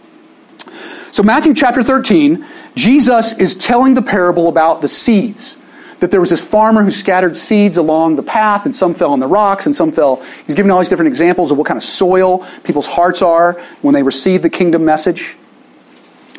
So 1.12 1.22
Matthew 1.22 1.52
chapter 1.52 1.82
13, 1.82 2.44
Jesus 2.74 3.38
is 3.38 3.54
telling 3.54 3.92
the 3.92 4.02
parable 4.02 4.48
about 4.48 4.80
the 4.80 4.88
seeds. 4.88 5.58
That 6.00 6.10
there 6.10 6.20
was 6.20 6.30
this 6.30 6.46
farmer 6.46 6.84
who 6.84 6.90
scattered 6.90 7.36
seeds 7.36 7.78
along 7.78 8.16
the 8.16 8.22
path, 8.22 8.66
and 8.66 8.74
some 8.74 8.94
fell 8.94 9.12
on 9.12 9.20
the 9.20 9.26
rocks, 9.26 9.66
and 9.66 9.74
some 9.74 9.92
fell. 9.92 10.22
He's 10.44 10.54
giving 10.54 10.70
all 10.70 10.78
these 10.78 10.90
different 10.90 11.08
examples 11.08 11.50
of 11.50 11.56
what 11.56 11.66
kind 11.66 11.78
of 11.78 11.82
soil 11.82 12.46
people's 12.64 12.86
hearts 12.86 13.22
are 13.22 13.54
when 13.82 13.94
they 13.94 14.02
receive 14.02 14.42
the 14.42 14.50
kingdom 14.50 14.84
message. 14.84 15.36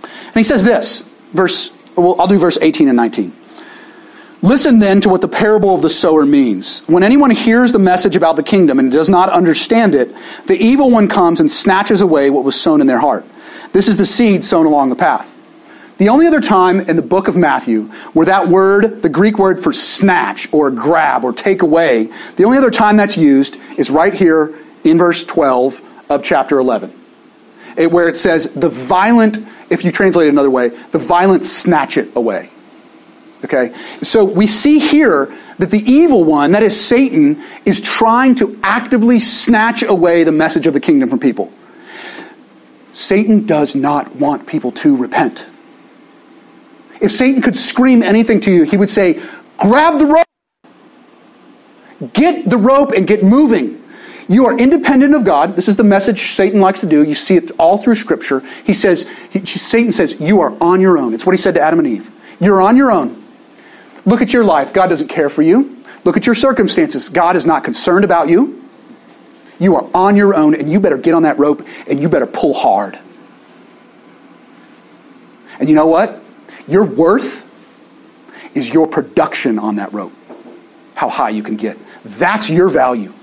And 0.04 0.36
he 0.36 0.44
says 0.44 0.64
this, 0.64 1.04
verse, 1.34 1.72
well, 1.96 2.20
I'll 2.22 2.28
do 2.28 2.38
verse 2.38 2.58
18 2.62 2.88
and 2.88 2.98
19. 2.98 3.34
Listen 4.44 4.78
then 4.78 5.02
to 5.02 5.10
what 5.10 5.22
the 5.22 5.28
parable 5.28 5.74
of 5.74 5.82
the 5.82 5.90
sower 5.90 6.26
means. 6.26 6.82
When 6.82 7.02
anyone 7.02 7.32
hears 7.32 7.72
the 7.72 7.80
message 7.80 8.16
about 8.16 8.36
the 8.36 8.44
kingdom 8.44 8.78
and 8.78 8.92
does 8.92 9.10
not 9.10 9.30
understand 9.30 9.96
it, 9.96 10.14
the 10.46 10.58
evil 10.58 10.92
one 10.92 11.08
comes 11.08 11.40
and 11.40 11.52
snatches 11.52 12.02
away 12.02 12.30
what 12.30 12.44
was 12.44 12.60
sown 12.60 12.80
in 12.80 12.86
their 12.86 13.00
heart. 13.00 13.26
This 13.74 13.88
is 13.88 13.98
the 13.98 14.06
seed 14.06 14.44
sown 14.44 14.68
along 14.68 14.90
the 14.90 14.96
path. 14.96 15.37
The 15.98 16.10
only 16.10 16.28
other 16.28 16.42
time 16.42 16.80
in 16.80 16.96
the 16.96 17.02
book 17.02 17.28
of 17.28 17.36
Matthew 17.36 17.84
where 18.14 18.28
that 18.28 18.48
word, 18.48 19.02
the 19.02 19.10
Greek 19.10 19.40
word 19.40 19.60
for 19.60 19.74
snatch 19.74 20.52
or 20.54 20.70
grab 20.70 21.24
or 21.24 21.34
take 21.34 21.64
away, 21.64 22.10
the 22.36 22.44
only 22.44 22.58
other 22.58 22.70
time 22.70 22.98
that's 22.98 23.18
used 23.18 23.58
is 23.78 23.90
right 23.90 24.14
here 24.14 24.60
in 24.84 24.98
verse 24.98 25.26
12 25.26 25.82
of 26.10 26.24
chapter 26.24 26.60
11, 26.60 26.94
it, 27.76 27.92
where 27.92 28.08
it 28.08 28.16
says, 28.16 28.46
the 28.54 28.70
violent, 28.70 29.40
if 29.70 29.84
you 29.84 29.92
translate 29.92 30.28
it 30.28 30.32
another 30.32 30.52
way, 30.52 30.70
the 30.70 31.00
violent 31.00 31.44
snatch 31.44 31.98
it 31.98 32.16
away. 32.16 32.52
Okay? 33.44 33.74
So 34.02 34.24
we 34.24 34.48
see 34.48 34.80
here 34.80 35.36
that 35.58 35.72
the 35.72 35.80
evil 35.80 36.24
one, 36.24 36.52
that 36.52 36.64
is 36.64 36.80
Satan, 36.80 37.44
is 37.66 37.82
trying 37.82 38.36
to 38.36 38.60
actively 38.62 39.20
snatch 39.20 39.82
away 39.82 40.24
the 40.24 40.32
message 40.32 40.68
of 40.68 40.74
the 40.74 40.80
kingdom 40.80 41.10
from 41.10 41.20
people. 41.20 41.52
Satan 42.94 43.46
does 43.46 43.76
not 43.76 44.16
want 44.16 44.48
people 44.48 44.72
to 44.72 44.96
repent. 44.96 45.48
If 47.02 47.12
Satan 47.12 47.42
could 47.42 47.56
scream 47.56 48.04
anything 48.04 48.40
to 48.42 48.52
you, 48.52 48.64
he 48.64 48.78
would 48.78 48.90
say, 48.90 49.22
Grab 49.58 50.00
the 50.00 50.06
rope. 50.06 50.26
Get 52.14 52.50
the 52.50 52.58
rope 52.58 52.92
and 52.92 53.08
get 53.08 53.24
moving. 53.24 53.84
You 54.30 54.46
are 54.46 54.58
independent 54.58 55.16
of 55.16 55.24
God. 55.24 55.56
This 55.56 55.68
is 55.68 55.78
the 55.78 55.84
message 55.84 56.34
Satan 56.34 56.60
likes 56.60 56.82
to 56.82 56.86
do. 56.86 57.04
You 57.04 57.16
see 57.16 57.36
it 57.38 57.52
all 57.58 57.78
through 57.78 57.96
Scripture. 57.96 58.42
He 58.66 58.74
says, 58.74 59.10
he, 59.32 59.46
Satan 59.46 59.92
says, 59.92 60.20
You 60.20 60.42
are 60.42 60.56
on 60.62 60.82
your 60.82 60.98
own. 60.98 61.14
It's 61.14 61.26
what 61.26 61.32
he 61.32 61.38
said 61.38 61.56
to 61.56 61.62
Adam 61.62 61.80
and 61.80 61.88
Eve. 61.88 62.12
You're 62.40 62.62
on 62.62 62.76
your 62.76 62.92
own. 62.92 63.24
Look 64.06 64.22
at 64.22 64.34
your 64.34 64.44
life. 64.44 64.74
God 64.74 64.88
doesn't 64.88 65.08
care 65.08 65.30
for 65.30 65.42
you. 65.42 65.84
Look 66.04 66.18
at 66.18 66.26
your 66.26 66.36
circumstances. 66.36 67.10
God 67.10 67.36
is 67.36 67.46
not 67.46 67.64
concerned 67.64 68.06
about 68.06 68.30
you. 68.30 68.64
You 69.60 69.76
are 69.76 69.90
on 69.94 70.16
your 70.16 70.36
own, 70.36 70.54
and 70.54 70.72
you 70.72 70.80
better 70.80 70.98
get 70.98 71.14
on 71.14 71.24
that 71.24 71.40
rope 71.40 71.66
and 71.90 72.00
you 72.00 72.10
better 72.10 72.28
pull 72.28 72.54
hard. 72.54 73.00
And 75.60 75.68
you 75.68 75.76
know 75.76 75.88
what? 75.88 76.22
Your 76.68 76.86
worth 76.86 77.50
is 78.54 78.74
your 78.74 78.88
production 78.88 79.60
on 79.60 79.76
that 79.76 79.94
rope, 79.94 80.14
how 80.96 81.10
high 81.10 81.30
you 81.30 81.44
can 81.44 81.56
get. 81.56 81.78
That's 82.04 82.50
your 82.50 82.70
value. 82.70 83.14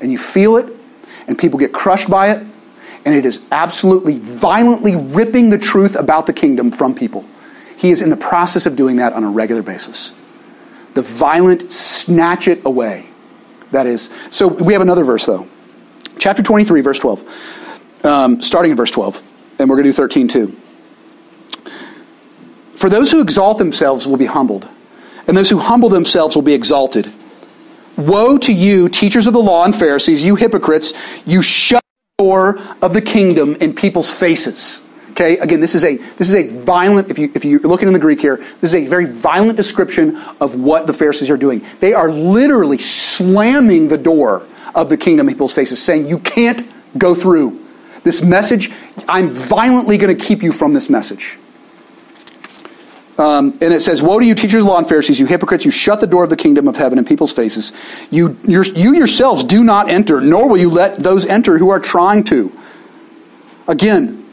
And 0.00 0.10
you 0.10 0.18
feel 0.18 0.56
it, 0.56 0.74
and 1.26 1.38
people 1.38 1.58
get 1.58 1.72
crushed 1.72 2.08
by 2.08 2.30
it, 2.30 2.46
and 3.04 3.14
it 3.14 3.26
is 3.26 3.42
absolutely 3.50 4.18
violently 4.18 4.96
ripping 4.96 5.50
the 5.50 5.58
truth 5.58 5.96
about 5.96 6.26
the 6.26 6.32
kingdom 6.32 6.70
from 6.70 6.94
people. 6.94 7.24
He 7.76 7.90
is 7.90 8.00
in 8.00 8.10
the 8.10 8.16
process 8.16 8.66
of 8.66 8.76
doing 8.76 8.96
that 8.96 9.12
on 9.12 9.24
a 9.24 9.30
regular 9.30 9.62
basis. 9.62 10.14
The 10.94 11.02
violent 11.02 11.70
snatch 11.72 12.48
it 12.48 12.64
away. 12.64 13.06
That 13.72 13.86
is. 13.86 14.10
So 14.30 14.46
we 14.46 14.72
have 14.72 14.82
another 14.82 15.04
verse, 15.04 15.26
though. 15.26 15.48
Chapter 16.18 16.42
23, 16.42 16.80
verse 16.80 16.98
12. 17.00 18.04
Um, 18.04 18.40
starting 18.40 18.70
in 18.70 18.76
verse 18.76 18.92
12. 18.92 19.20
And 19.58 19.68
we're 19.68 19.76
going 19.76 19.84
to 19.84 19.90
do 19.90 19.92
13 19.92 20.28
too. 20.28 20.56
For 22.84 22.90
those 22.90 23.10
who 23.10 23.22
exalt 23.22 23.56
themselves 23.56 24.06
will 24.06 24.18
be 24.18 24.26
humbled, 24.26 24.68
and 25.26 25.34
those 25.34 25.48
who 25.48 25.56
humble 25.56 25.88
themselves 25.88 26.36
will 26.36 26.42
be 26.42 26.52
exalted. 26.52 27.10
Woe 27.96 28.36
to 28.36 28.52
you, 28.52 28.90
teachers 28.90 29.26
of 29.26 29.32
the 29.32 29.40
law 29.40 29.64
and 29.64 29.74
Pharisees, 29.74 30.22
you 30.22 30.34
hypocrites! 30.34 30.92
You 31.24 31.40
shut 31.40 31.80
the 32.18 32.24
door 32.24 32.58
of 32.82 32.92
the 32.92 33.00
kingdom 33.00 33.54
in 33.54 33.74
people's 33.74 34.10
faces. 34.10 34.82
Okay, 35.12 35.38
again, 35.38 35.60
this 35.60 35.74
is 35.74 35.82
a 35.82 35.96
this 36.18 36.28
is 36.28 36.34
a 36.34 36.46
violent. 36.58 37.10
If 37.10 37.18
you 37.18 37.32
if 37.34 37.42
you're 37.46 37.60
looking 37.60 37.88
in 37.88 37.94
the 37.94 37.98
Greek 37.98 38.20
here, 38.20 38.36
this 38.60 38.74
is 38.74 38.74
a 38.74 38.86
very 38.86 39.06
violent 39.06 39.56
description 39.56 40.18
of 40.38 40.60
what 40.60 40.86
the 40.86 40.92
Pharisees 40.92 41.30
are 41.30 41.38
doing. 41.38 41.64
They 41.80 41.94
are 41.94 42.10
literally 42.10 42.76
slamming 42.76 43.88
the 43.88 43.96
door 43.96 44.46
of 44.74 44.90
the 44.90 44.98
kingdom 44.98 45.26
in 45.26 45.34
people's 45.34 45.54
faces, 45.54 45.82
saying, 45.82 46.06
"You 46.06 46.18
can't 46.18 46.62
go 46.98 47.14
through 47.14 47.60
this 48.02 48.22
message. 48.22 48.70
I'm 49.08 49.30
violently 49.30 49.96
going 49.96 50.14
to 50.14 50.22
keep 50.22 50.42
you 50.42 50.52
from 50.52 50.74
this 50.74 50.90
message." 50.90 51.38
Um, 53.16 53.52
and 53.60 53.72
it 53.72 53.80
says, 53.80 54.02
Woe 54.02 54.18
to 54.18 54.26
you, 54.26 54.34
teachers 54.34 54.62
of 54.62 54.68
law 54.68 54.78
and 54.78 54.88
Pharisees, 54.88 55.20
you 55.20 55.26
hypocrites, 55.26 55.64
you 55.64 55.70
shut 55.70 56.00
the 56.00 56.06
door 56.06 56.24
of 56.24 56.30
the 56.30 56.36
kingdom 56.36 56.66
of 56.66 56.76
heaven 56.76 56.98
in 56.98 57.04
people's 57.04 57.32
faces. 57.32 57.72
You, 58.10 58.36
you 58.44 58.94
yourselves 58.94 59.44
do 59.44 59.62
not 59.62 59.88
enter, 59.88 60.20
nor 60.20 60.48
will 60.48 60.56
you 60.56 60.70
let 60.70 60.98
those 60.98 61.24
enter 61.26 61.58
who 61.58 61.70
are 61.70 61.78
trying 61.78 62.24
to. 62.24 62.52
Again, 63.68 64.26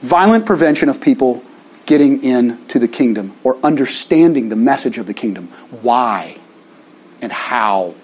violent 0.00 0.46
prevention 0.46 0.88
of 0.88 1.00
people 1.00 1.44
getting 1.86 2.24
into 2.24 2.78
the 2.78 2.88
kingdom 2.88 3.36
or 3.44 3.56
understanding 3.62 4.48
the 4.48 4.56
message 4.56 4.98
of 4.98 5.06
the 5.06 5.14
kingdom. 5.14 5.48
Why 5.82 6.38
and 7.20 7.30
how. 7.30 7.94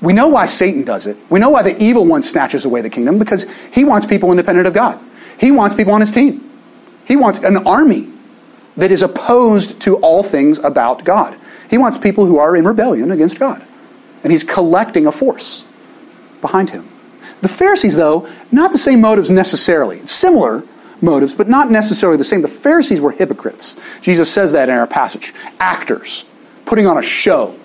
We 0.00 0.12
know 0.12 0.28
why 0.28 0.46
Satan 0.46 0.84
does 0.84 1.06
it. 1.06 1.16
We 1.28 1.38
know 1.38 1.50
why 1.50 1.62
the 1.62 1.80
evil 1.80 2.04
one 2.06 2.22
snatches 2.22 2.64
away 2.64 2.80
the 2.80 2.90
kingdom 2.90 3.18
because 3.18 3.46
he 3.72 3.84
wants 3.84 4.06
people 4.06 4.30
independent 4.30 4.66
of 4.66 4.74
God. 4.74 4.98
He 5.38 5.50
wants 5.50 5.74
people 5.74 5.92
on 5.92 6.00
his 6.00 6.10
team. 6.10 6.50
He 7.06 7.14
wants 7.14 7.38
an 7.40 7.66
army 7.66 8.08
that 8.76 8.90
is 8.90 9.02
opposed 9.02 9.80
to 9.82 9.96
all 9.96 10.22
things 10.22 10.58
about 10.58 11.04
God. 11.04 11.38
He 11.68 11.78
wants 11.78 11.98
people 11.98 12.26
who 12.26 12.38
are 12.38 12.56
in 12.56 12.66
rebellion 12.66 13.10
against 13.10 13.38
God. 13.38 13.66
And 14.22 14.30
he's 14.30 14.44
collecting 14.44 15.06
a 15.06 15.12
force 15.12 15.66
behind 16.40 16.70
him. 16.70 16.88
The 17.40 17.48
Pharisees, 17.48 17.96
though, 17.96 18.28
not 18.50 18.72
the 18.72 18.78
same 18.78 19.00
motives 19.00 19.30
necessarily. 19.30 20.06
Similar 20.06 20.62
motives, 21.00 21.34
but 21.34 21.48
not 21.48 21.70
necessarily 21.70 22.16
the 22.16 22.24
same. 22.24 22.42
The 22.42 22.48
Pharisees 22.48 23.00
were 23.00 23.10
hypocrites. 23.10 23.76
Jesus 24.00 24.32
says 24.32 24.52
that 24.52 24.68
in 24.68 24.76
our 24.76 24.86
passage. 24.86 25.34
Actors, 25.58 26.24
putting 26.64 26.86
on 26.86 26.98
a 26.98 27.02
show. 27.02 27.58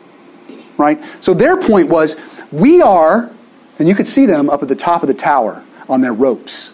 Right? 0.77 0.99
So 1.21 1.33
their 1.33 1.57
point 1.57 1.89
was 1.89 2.15
we 2.51 2.81
are, 2.81 3.31
and 3.77 3.87
you 3.87 3.95
could 3.95 4.07
see 4.07 4.25
them 4.25 4.49
up 4.49 4.61
at 4.61 4.67
the 4.67 4.75
top 4.75 5.03
of 5.03 5.07
the 5.07 5.13
tower 5.13 5.63
on 5.87 6.01
their 6.01 6.13
ropes. 6.13 6.73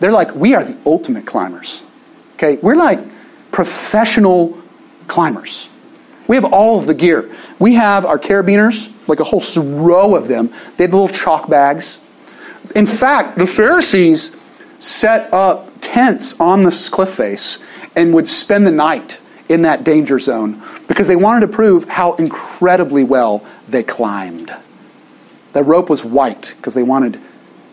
They're 0.00 0.12
like, 0.12 0.34
we 0.34 0.54
are 0.54 0.64
the 0.64 0.78
ultimate 0.86 1.26
climbers. 1.26 1.84
Okay? 2.34 2.56
We're 2.56 2.76
like 2.76 2.98
professional 3.52 4.60
climbers. 5.06 5.68
We 6.26 6.36
have 6.36 6.52
all 6.52 6.80
of 6.80 6.86
the 6.86 6.94
gear. 6.94 7.30
We 7.58 7.74
have 7.74 8.04
our 8.04 8.18
carabiners, 8.18 8.92
like 9.06 9.20
a 9.20 9.24
whole 9.24 9.42
row 9.56 10.16
of 10.16 10.28
them. 10.28 10.52
They 10.76 10.84
had 10.84 10.92
little 10.92 11.08
chalk 11.08 11.48
bags. 11.48 11.98
In 12.74 12.86
fact, 12.86 13.36
the 13.36 13.46
Pharisees 13.46 14.34
set 14.78 15.32
up 15.32 15.70
tents 15.80 16.38
on 16.40 16.64
this 16.64 16.88
cliff 16.88 17.10
face 17.10 17.58
and 17.94 18.14
would 18.14 18.26
spend 18.26 18.66
the 18.66 18.72
night 18.72 19.20
in 19.48 19.62
that 19.62 19.84
danger 19.84 20.18
zone 20.18 20.62
because 20.88 21.08
they 21.08 21.16
wanted 21.16 21.46
to 21.46 21.52
prove 21.52 21.88
how 21.88 22.14
incredibly 22.14 23.04
well 23.04 23.44
they 23.68 23.82
climbed. 23.82 24.54
The 25.52 25.62
rope 25.62 25.90
was 25.90 26.04
white 26.04 26.54
because 26.56 26.74
they 26.74 26.82
wanted 26.82 27.20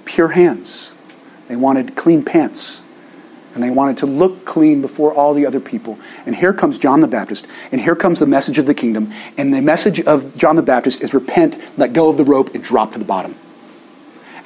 pure 0.03 0.29
hands. 0.29 0.95
They 1.47 1.55
wanted 1.55 1.95
clean 1.95 2.23
pants 2.23 2.83
and 3.60 3.69
they 3.69 3.76
wanted 3.76 3.98
to 3.98 4.06
look 4.06 4.45
clean 4.45 4.82
before 4.82 5.13
all 5.13 5.34
the 5.34 5.45
other 5.45 5.60
people. 5.60 6.00
And 6.26 6.34
here 6.34 6.54
comes 6.54 6.80
John 6.80 7.02
the 7.02 7.10
Baptist, 7.10 7.45
and 7.74 7.82
here 7.82 7.93
comes 7.93 8.19
the 8.19 8.26
message 8.26 8.58
of 8.58 8.65
the 8.65 8.74
kingdom. 8.74 9.12
And 9.38 9.54
the 9.54 9.62
message 9.62 10.00
of 10.00 10.38
John 10.38 10.56
the 10.56 10.63
Baptist 10.63 11.02
is 11.02 11.13
repent, 11.13 11.58
let 11.78 11.91
go 11.91 12.08
of 12.08 12.15
the 12.15 12.24
rope, 12.24 12.56
and 12.56 12.63
drop 12.63 12.93
to 12.93 13.00
the 13.00 13.04
bottom. 13.04 13.36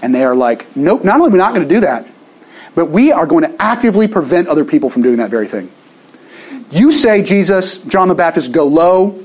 And 0.01 0.15
they 0.15 0.23
are 0.23 0.35
like, 0.35 0.75
nope, 0.75 1.03
not 1.03 1.17
only 1.17 1.27
are 1.27 1.31
we 1.31 1.37
not 1.37 1.53
going 1.53 1.67
to 1.67 1.71
do 1.71 1.81
that, 1.81 2.07
but 2.73 2.89
we 2.89 3.11
are 3.11 3.27
going 3.27 3.43
to 3.43 3.61
actively 3.61 4.07
prevent 4.07 4.47
other 4.47 4.65
people 4.65 4.89
from 4.89 5.03
doing 5.03 5.17
that 5.17 5.29
very 5.29 5.47
thing. 5.47 5.71
You 6.71 6.91
say, 6.91 7.21
Jesus, 7.21 7.77
John 7.77 8.07
the 8.07 8.15
Baptist, 8.15 8.51
go 8.51 8.65
low. 8.65 9.23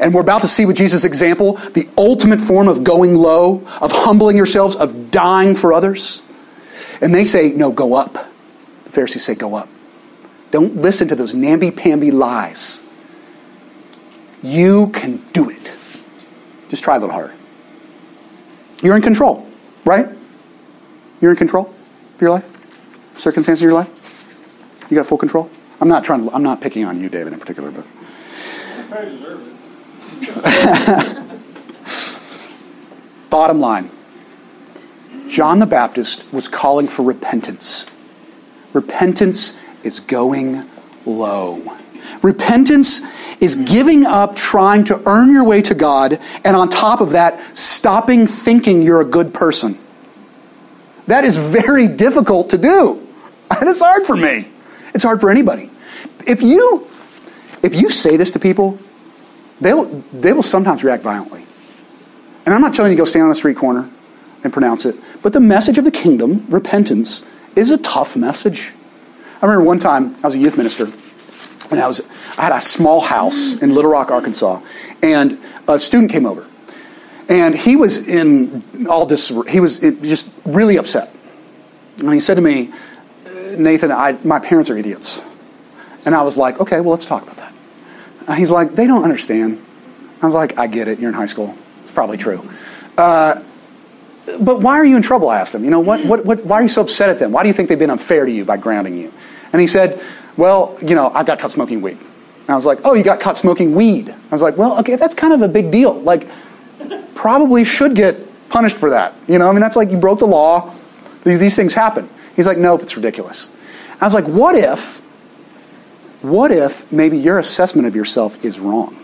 And 0.00 0.14
we're 0.14 0.20
about 0.20 0.42
to 0.42 0.48
see 0.48 0.64
with 0.64 0.76
Jesus' 0.76 1.04
example 1.04 1.54
the 1.72 1.88
ultimate 1.98 2.40
form 2.40 2.68
of 2.68 2.84
going 2.84 3.16
low, 3.16 3.66
of 3.80 3.90
humbling 3.90 4.36
yourselves, 4.36 4.76
of 4.76 5.10
dying 5.10 5.56
for 5.56 5.72
others. 5.72 6.22
And 7.00 7.12
they 7.12 7.24
say, 7.24 7.48
no, 7.48 7.72
go 7.72 7.94
up. 7.94 8.30
Pharisees 8.94 9.24
say, 9.24 9.34
Go 9.34 9.54
up. 9.54 9.68
Don't 10.50 10.76
listen 10.76 11.08
to 11.08 11.16
those 11.16 11.34
namby 11.34 11.70
pamby 11.70 12.10
lies. 12.10 12.82
You 14.42 14.88
can 14.88 15.22
do 15.32 15.50
it. 15.50 15.76
Just 16.68 16.84
try 16.84 16.96
a 16.96 17.00
little 17.00 17.14
harder. 17.14 17.34
You're 18.82 18.94
in 18.94 19.02
control, 19.02 19.48
right? 19.84 20.08
You're 21.20 21.30
in 21.30 21.36
control 21.36 21.74
of 22.14 22.20
your 22.20 22.30
life? 22.30 22.48
Circumstances 23.16 23.62
of 23.62 23.70
your 23.70 23.74
life? 23.74 23.90
You 24.90 24.96
got 24.96 25.06
full 25.06 25.18
control? 25.18 25.50
I'm 25.80 25.88
not 25.88 26.04
trying 26.04 26.24
to, 26.24 26.34
I'm 26.34 26.42
not 26.42 26.60
picking 26.60 26.84
on 26.84 27.00
you, 27.00 27.08
David, 27.08 27.32
in 27.32 27.40
particular, 27.40 27.70
but. 27.70 27.86
I 28.92 29.04
deserve 29.06 29.40
it. 29.40 29.54
Bottom 33.30 33.58
line 33.58 33.90
John 35.28 35.58
the 35.58 35.66
Baptist 35.66 36.24
was 36.32 36.46
calling 36.46 36.86
for 36.86 37.02
repentance. 37.02 37.86
Repentance 38.74 39.58
is 39.82 40.00
going 40.00 40.68
low. 41.06 41.74
Repentance 42.22 43.00
is 43.40 43.56
giving 43.56 44.04
up 44.04 44.36
trying 44.36 44.84
to 44.84 45.02
earn 45.06 45.32
your 45.32 45.44
way 45.44 45.62
to 45.62 45.74
God, 45.74 46.20
and 46.44 46.54
on 46.54 46.68
top 46.68 47.00
of 47.00 47.10
that, 47.10 47.56
stopping 47.56 48.26
thinking 48.26 48.82
you're 48.82 49.00
a 49.00 49.06
good 49.06 49.32
person. 49.32 49.78
That 51.06 51.24
is 51.24 51.38
very 51.38 51.88
difficult 51.88 52.50
to 52.50 52.58
do. 52.58 53.00
And 53.60 53.68
it's 53.68 53.80
hard 53.80 54.04
for 54.04 54.16
me. 54.16 54.48
It's 54.94 55.04
hard 55.04 55.20
for 55.20 55.30
anybody. 55.30 55.70
If 56.26 56.42
you 56.42 56.88
if 57.64 57.74
you 57.74 57.88
say 57.88 58.18
this 58.18 58.30
to 58.32 58.38
people, 58.38 58.78
they'll, 59.60 59.86
they 60.12 60.34
will 60.34 60.42
sometimes 60.42 60.84
react 60.84 61.02
violently. 61.02 61.46
And 62.44 62.54
I'm 62.54 62.60
not 62.60 62.74
telling 62.74 62.92
you 62.92 62.96
to 62.96 63.00
go 63.00 63.06
stand 63.06 63.24
on 63.24 63.30
a 63.30 63.34
street 63.34 63.56
corner 63.56 63.88
and 64.44 64.52
pronounce 64.52 64.84
it, 64.84 64.96
but 65.22 65.32
the 65.32 65.40
message 65.40 65.78
of 65.78 65.84
the 65.84 65.90
kingdom, 65.90 66.44
repentance, 66.50 67.22
is 67.56 67.70
a 67.70 67.78
tough 67.78 68.16
message. 68.16 68.72
I 69.40 69.46
remember 69.46 69.64
one 69.64 69.78
time 69.78 70.16
I 70.22 70.26
was 70.26 70.34
a 70.34 70.38
youth 70.38 70.56
minister, 70.56 70.90
and 71.70 71.80
I 71.80 71.86
was 71.86 72.00
I 72.36 72.42
had 72.42 72.52
a 72.52 72.60
small 72.60 73.00
house 73.00 73.54
in 73.54 73.74
Little 73.74 73.90
Rock, 73.90 74.10
Arkansas, 74.10 74.60
and 75.02 75.38
a 75.68 75.78
student 75.78 76.10
came 76.10 76.26
over, 76.26 76.46
and 77.28 77.54
he 77.54 77.76
was 77.76 77.98
in 77.98 78.86
all 78.88 79.06
dis 79.06 79.32
he 79.48 79.60
was 79.60 79.78
just 79.78 80.30
really 80.44 80.76
upset, 80.78 81.14
and 81.98 82.12
he 82.12 82.20
said 82.20 82.34
to 82.34 82.40
me, 82.40 82.72
Nathan, 83.56 83.92
I, 83.92 84.18
my 84.24 84.40
parents 84.40 84.70
are 84.70 84.76
idiots, 84.76 85.22
and 86.04 86.14
I 86.14 86.22
was 86.22 86.36
like, 86.36 86.60
okay, 86.60 86.80
well 86.80 86.90
let's 86.90 87.06
talk 87.06 87.22
about 87.22 87.36
that. 87.36 87.54
And 88.26 88.38
he's 88.38 88.50
like, 88.50 88.74
they 88.74 88.86
don't 88.86 89.04
understand. 89.04 89.64
I 90.22 90.26
was 90.26 90.34
like, 90.34 90.58
I 90.58 90.66
get 90.66 90.88
it. 90.88 90.98
You're 90.98 91.10
in 91.10 91.14
high 91.14 91.26
school. 91.26 91.54
It's 91.82 91.92
probably 91.92 92.16
true. 92.16 92.48
Uh, 92.96 93.42
but 94.40 94.60
why 94.60 94.78
are 94.78 94.84
you 94.84 94.96
in 94.96 95.02
trouble? 95.02 95.28
I 95.28 95.38
asked 95.38 95.54
him. 95.54 95.64
You 95.64 95.70
know, 95.70 95.80
what, 95.80 96.04
what, 96.06 96.24
what, 96.24 96.44
why 96.44 96.56
are 96.56 96.62
you 96.62 96.68
so 96.68 96.82
upset 96.82 97.10
at 97.10 97.18
them? 97.18 97.32
Why 97.32 97.42
do 97.42 97.48
you 97.48 97.52
think 97.52 97.68
they've 97.68 97.78
been 97.78 97.90
unfair 97.90 98.24
to 98.24 98.32
you 98.32 98.44
by 98.44 98.56
grounding 98.56 98.96
you? 98.96 99.12
And 99.52 99.60
he 99.60 99.66
said, 99.66 100.02
well, 100.36 100.76
you 100.82 100.94
know, 100.94 101.10
I 101.10 101.22
got 101.22 101.38
caught 101.38 101.50
smoking 101.50 101.82
weed. 101.82 101.98
And 101.98 102.50
I 102.50 102.54
was 102.54 102.66
like, 102.66 102.80
oh, 102.84 102.94
you 102.94 103.02
got 103.02 103.20
caught 103.20 103.36
smoking 103.36 103.74
weed. 103.74 104.10
I 104.10 104.34
was 104.34 104.42
like, 104.42 104.56
well, 104.56 104.78
okay, 104.80 104.96
that's 104.96 105.14
kind 105.14 105.32
of 105.32 105.42
a 105.42 105.48
big 105.48 105.70
deal. 105.70 105.94
Like, 105.94 106.28
probably 107.14 107.64
should 107.64 107.94
get 107.94 108.18
punished 108.48 108.76
for 108.76 108.90
that. 108.90 109.14
You 109.28 109.38
know, 109.38 109.48
I 109.48 109.52
mean, 109.52 109.60
that's 109.60 109.76
like 109.76 109.90
you 109.90 109.96
broke 109.96 110.18
the 110.18 110.26
law. 110.26 110.74
These, 111.22 111.38
these 111.38 111.56
things 111.56 111.74
happen. 111.74 112.08
He's 112.36 112.46
like, 112.46 112.58
nope, 112.58 112.82
it's 112.82 112.96
ridiculous. 112.96 113.50
I 114.00 114.04
was 114.04 114.14
like, 114.14 114.26
what 114.26 114.56
if, 114.56 115.00
what 116.22 116.50
if 116.50 116.90
maybe 116.92 117.16
your 117.16 117.38
assessment 117.38 117.86
of 117.86 117.94
yourself 117.94 118.44
is 118.44 118.58
wrong? 118.58 118.96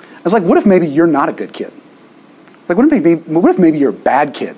I 0.00 0.20
was 0.24 0.32
like, 0.32 0.42
what 0.42 0.58
if 0.58 0.66
maybe 0.66 0.86
you're 0.86 1.06
not 1.06 1.28
a 1.28 1.32
good 1.32 1.52
kid? 1.52 1.72
Like, 2.68 2.76
what 2.76 2.86
if 2.86 2.92
maybe, 2.92 3.14
what 3.14 3.50
if 3.50 3.58
maybe 3.58 3.78
you're 3.78 3.90
a 3.90 3.92
bad 3.92 4.34
kid? 4.34 4.56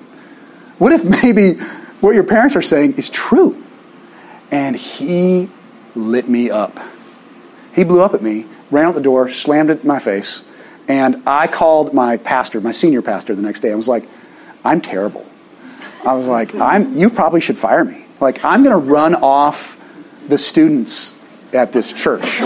What 0.79 0.93
if 0.93 1.05
maybe 1.23 1.55
what 2.01 2.15
your 2.15 2.25
parents 2.25 2.57
are 2.57 2.63
saying 2.63 2.95
is 2.95 3.09
true? 3.09 3.63
And 4.51 4.75
he 4.75 5.49
lit 5.95 6.29
me 6.29 6.51
up. 6.51 6.79
He 7.73 7.85
blew 7.85 8.03
up 8.03 8.15
at 8.15 8.23
me, 8.23 8.47
ran 8.71 8.87
out 8.87 8.95
the 8.95 9.01
door, 9.01 9.29
slammed 9.29 9.71
it 9.71 9.83
in 9.83 9.87
my 9.87 10.01
face, 10.01 10.45
and 10.89 11.23
I 11.25 11.47
called 11.47 11.95
my 11.95 12.17
pastor, 12.17 12.61
my 12.61 12.73
senior 12.73 13.01
pastor, 13.01 13.37
the 13.37 13.43
next 13.43 13.61
day. 13.61 13.71
I 13.71 13.77
was 13.77 13.87
like, 13.87 14.09
I'm 14.65 14.81
terrible. 14.81 15.25
I 16.05 16.15
was 16.15 16.27
like, 16.27 16.55
I'm, 16.57 16.97
you 16.97 17.11
probably 17.11 17.41
should 17.41 17.59
fire 17.59 17.85
me. 17.85 18.07
Like, 18.19 18.45
I'm 18.45 18.65
going 18.65 18.73
to 18.73 18.91
run 18.93 19.15
off 19.15 19.79
the 20.27 20.37
students 20.37 21.17
at 21.53 21.73
this 21.73 21.93
church. 21.93 22.41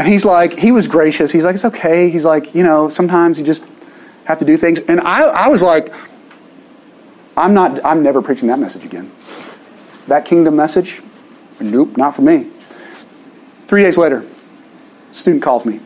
And 0.00 0.08
he's 0.08 0.24
like, 0.24 0.58
he 0.58 0.72
was 0.72 0.88
gracious. 0.88 1.30
He's 1.30 1.44
like, 1.44 1.56
it's 1.56 1.66
okay. 1.66 2.08
He's 2.08 2.24
like, 2.24 2.54
you 2.54 2.62
know, 2.62 2.88
sometimes 2.88 3.38
you 3.38 3.44
just 3.44 3.62
have 4.24 4.38
to 4.38 4.46
do 4.46 4.56
things. 4.56 4.80
And 4.80 4.98
I, 4.98 5.24
I 5.24 5.48
was 5.48 5.62
like, 5.62 5.92
I'm 7.36 7.52
not, 7.52 7.84
I'm 7.84 8.02
never 8.02 8.22
preaching 8.22 8.48
that 8.48 8.58
message 8.58 8.82
again. 8.82 9.12
That 10.06 10.24
kingdom 10.24 10.56
message, 10.56 11.02
nope, 11.60 11.98
not 11.98 12.16
for 12.16 12.22
me. 12.22 12.48
Three 13.66 13.82
days 13.82 13.98
later, 13.98 14.26
student 15.10 15.42
calls 15.42 15.66
me. 15.66 15.80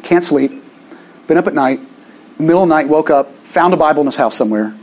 Can't 0.00 0.24
sleep. 0.24 0.64
Been 1.26 1.36
up 1.36 1.46
at 1.46 1.52
night. 1.52 1.80
Middle 2.38 2.62
of 2.62 2.68
night, 2.70 2.88
woke 2.88 3.10
up, 3.10 3.30
found 3.42 3.74
a 3.74 3.76
Bible 3.76 4.00
in 4.00 4.06
his 4.06 4.16
house 4.16 4.34
somewhere. 4.36 4.74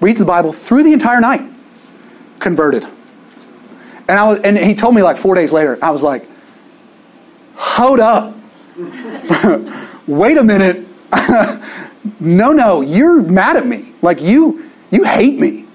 Reads 0.00 0.18
the 0.18 0.24
Bible 0.24 0.54
through 0.54 0.84
the 0.84 0.94
entire 0.94 1.20
night. 1.20 1.42
Converted. 2.38 2.86
And, 4.08 4.18
I 4.18 4.24
was, 4.28 4.38
and 4.40 4.56
he 4.56 4.74
told 4.74 4.94
me 4.94 5.02
like 5.02 5.18
four 5.18 5.34
days 5.34 5.52
later, 5.52 5.78
I 5.82 5.90
was 5.90 6.02
like, 6.02 6.26
hold 7.62 8.00
up. 8.00 8.34
Wait 10.06 10.36
a 10.36 10.42
minute. 10.42 10.88
no, 12.20 12.52
no, 12.52 12.80
you're 12.80 13.22
mad 13.22 13.56
at 13.56 13.66
me. 13.66 13.92
Like 14.02 14.20
you, 14.20 14.68
you 14.90 15.04
hate 15.04 15.38
me. 15.38 15.66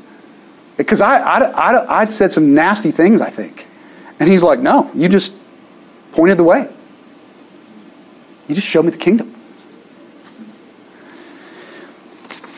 Because 0.76 1.02
I, 1.02 1.17
I, 1.17 1.39
I, 1.39 2.02
I 2.02 2.06
said 2.06 2.32
some 2.32 2.54
nasty 2.54 2.91
things, 2.91 3.21
I 3.21 3.30
think. 3.30 3.67
And 4.19 4.30
he's 4.30 4.43
like, 4.43 4.60
no, 4.60 4.91
you 4.93 5.08
just 5.08 5.34
pointed 6.12 6.38
the 6.38 6.43
way. 6.43 6.69
You 8.47 8.56
just 8.56 8.67
showed 8.67 8.84
me 8.84 8.91
the 8.91 8.97
kingdom. 8.97 9.34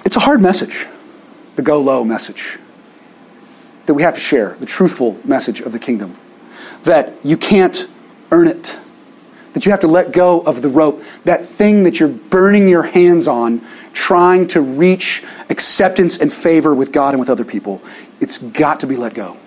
It's 0.05 0.15
a 0.15 0.19
hard 0.19 0.41
message, 0.41 0.87
the 1.55 1.61
go 1.61 1.79
low 1.79 2.03
message 2.03 2.57
that 3.85 3.93
we 3.93 4.03
have 4.03 4.13
to 4.15 4.19
share, 4.19 4.55
the 4.59 4.65
truthful 4.65 5.19
message 5.23 5.61
of 5.61 5.71
the 5.71 5.79
kingdom. 5.79 6.17
That 6.83 7.13
you 7.23 7.37
can't 7.37 7.87
earn 8.31 8.47
it, 8.47 8.79
that 9.53 9.65
you 9.65 9.71
have 9.71 9.79
to 9.81 9.87
let 9.87 10.11
go 10.11 10.41
of 10.41 10.61
the 10.61 10.69
rope, 10.69 11.03
that 11.25 11.45
thing 11.45 11.83
that 11.83 11.99
you're 11.99 12.09
burning 12.09 12.67
your 12.67 12.83
hands 12.83 13.27
on, 13.27 13.65
trying 13.93 14.47
to 14.47 14.61
reach 14.61 15.23
acceptance 15.49 16.19
and 16.19 16.31
favor 16.31 16.73
with 16.75 16.91
God 16.91 17.13
and 17.13 17.19
with 17.19 17.29
other 17.29 17.45
people. 17.45 17.81
It's 18.19 18.37
got 18.37 18.79
to 18.81 18.87
be 18.87 18.95
let 18.95 19.13
go. 19.13 19.37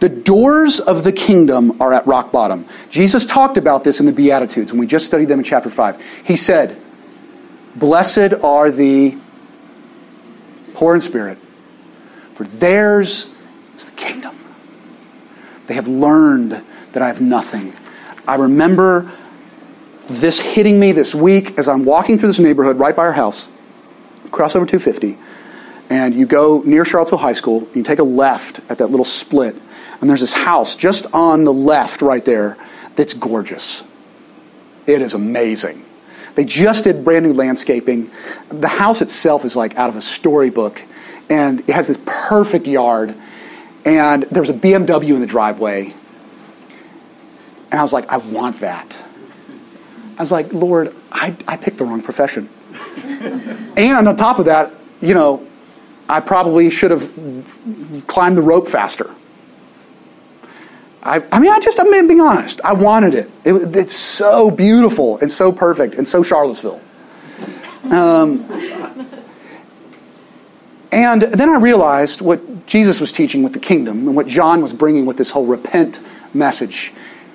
The 0.00 0.08
doors 0.08 0.80
of 0.80 1.04
the 1.04 1.12
kingdom 1.12 1.80
are 1.80 1.92
at 1.92 2.06
rock 2.06 2.32
bottom. 2.32 2.66
Jesus 2.90 3.26
talked 3.26 3.56
about 3.56 3.84
this 3.84 4.00
in 4.00 4.06
the 4.06 4.12
Beatitudes 4.12 4.72
when 4.72 4.78
we 4.78 4.86
just 4.86 5.06
studied 5.06 5.26
them 5.26 5.40
in 5.40 5.44
chapter 5.44 5.70
5. 5.70 6.00
He 6.24 6.36
said, 6.36 6.80
Blessed 7.76 8.34
are 8.42 8.70
the 8.70 9.18
poor 10.74 10.94
in 10.94 11.00
spirit, 11.00 11.38
for 12.34 12.44
theirs 12.44 13.32
is 13.74 13.86
the 13.86 13.96
kingdom. 13.96 14.38
They 15.66 15.74
have 15.74 15.88
learned 15.88 16.62
that 16.92 17.02
I 17.02 17.08
have 17.08 17.20
nothing. 17.20 17.72
I 18.28 18.36
remember 18.36 19.10
this 20.08 20.40
hitting 20.40 20.78
me 20.78 20.92
this 20.92 21.14
week 21.14 21.58
as 21.58 21.68
I'm 21.68 21.84
walking 21.84 22.18
through 22.18 22.28
this 22.28 22.38
neighborhood 22.38 22.78
right 22.78 22.94
by 22.94 23.02
our 23.02 23.12
house, 23.12 23.48
cross 24.30 24.54
over 24.54 24.66
250, 24.66 25.18
and 25.90 26.14
you 26.14 26.26
go 26.26 26.62
near 26.64 26.84
Charlottesville 26.84 27.18
High 27.18 27.32
School, 27.32 27.68
you 27.74 27.82
take 27.82 27.98
a 27.98 28.04
left 28.04 28.60
at 28.70 28.78
that 28.78 28.88
little 28.88 29.04
split, 29.04 29.56
and 30.00 30.08
there's 30.10 30.20
this 30.20 30.32
house 30.32 30.76
just 30.76 31.06
on 31.14 31.44
the 31.44 31.52
left 31.52 32.02
right 32.02 32.24
there 32.24 32.56
that's 32.96 33.14
gorgeous. 33.14 33.84
It 34.86 35.00
is 35.00 35.14
amazing. 35.14 35.84
They 36.34 36.44
just 36.44 36.84
did 36.84 37.04
brand 37.04 37.24
new 37.24 37.32
landscaping. 37.32 38.10
The 38.48 38.68
house 38.68 39.02
itself 39.02 39.44
is 39.44 39.56
like 39.56 39.76
out 39.76 39.88
of 39.88 39.96
a 39.96 40.00
storybook, 40.00 40.84
and 41.30 41.60
it 41.60 41.70
has 41.70 41.88
this 41.88 41.98
perfect 42.04 42.66
yard. 42.66 43.14
And 43.84 44.24
there 44.24 44.42
was 44.42 44.50
a 44.50 44.54
BMW 44.54 45.14
in 45.14 45.20
the 45.20 45.26
driveway. 45.26 45.92
And 47.70 47.80
I 47.80 47.82
was 47.82 47.92
like, 47.92 48.08
I 48.10 48.16
want 48.16 48.60
that. 48.60 49.04
I 50.16 50.22
was 50.22 50.32
like, 50.32 50.52
Lord, 50.52 50.94
I, 51.10 51.36
I 51.48 51.56
picked 51.56 51.78
the 51.78 51.84
wrong 51.84 52.02
profession. 52.02 52.48
and 53.76 54.08
on 54.08 54.16
top 54.16 54.38
of 54.38 54.44
that, 54.46 54.72
you 55.00 55.14
know, 55.14 55.46
I 56.08 56.20
probably 56.20 56.70
should 56.70 56.90
have 56.90 57.02
climbed 58.06 58.36
the 58.36 58.42
rope 58.42 58.68
faster. 58.68 59.14
I, 61.02 61.22
I 61.30 61.38
mean, 61.38 61.50
I 61.50 61.58
just, 61.60 61.78
I'm 61.80 61.90
being 61.90 62.20
honest. 62.20 62.60
I 62.64 62.72
wanted 62.72 63.14
it. 63.14 63.30
it. 63.44 63.76
It's 63.76 63.94
so 63.94 64.50
beautiful 64.50 65.18
and 65.18 65.30
so 65.30 65.52
perfect 65.52 65.94
and 65.94 66.06
so 66.06 66.22
Charlottesville. 66.22 66.80
Um, 67.90 68.48
and 70.90 71.22
then 71.22 71.50
I 71.50 71.58
realized 71.58 72.22
what 72.22 72.66
Jesus 72.66 73.00
was 73.00 73.12
teaching 73.12 73.42
with 73.42 73.52
the 73.52 73.58
kingdom 73.58 74.06
and 74.06 74.16
what 74.16 74.26
John 74.26 74.62
was 74.62 74.72
bringing 74.72 75.04
with 75.04 75.18
this 75.18 75.30
whole 75.30 75.44
repent 75.44 76.00
message. 76.32 76.92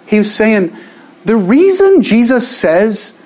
He 0.07 0.17
was 0.17 0.33
saying, 0.33 0.75
the 1.25 1.35
reason 1.35 2.01
Jesus 2.01 2.47
says, 2.47 3.19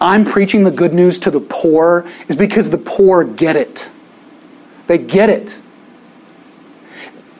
I'm 0.00 0.24
preaching 0.24 0.64
the 0.64 0.70
good 0.70 0.92
news 0.92 1.18
to 1.20 1.30
the 1.30 1.40
poor 1.40 2.06
is 2.28 2.36
because 2.36 2.70
the 2.70 2.78
poor 2.78 3.24
get 3.24 3.56
it. 3.56 3.90
They 4.86 4.98
get 4.98 5.30
it. 5.30 5.60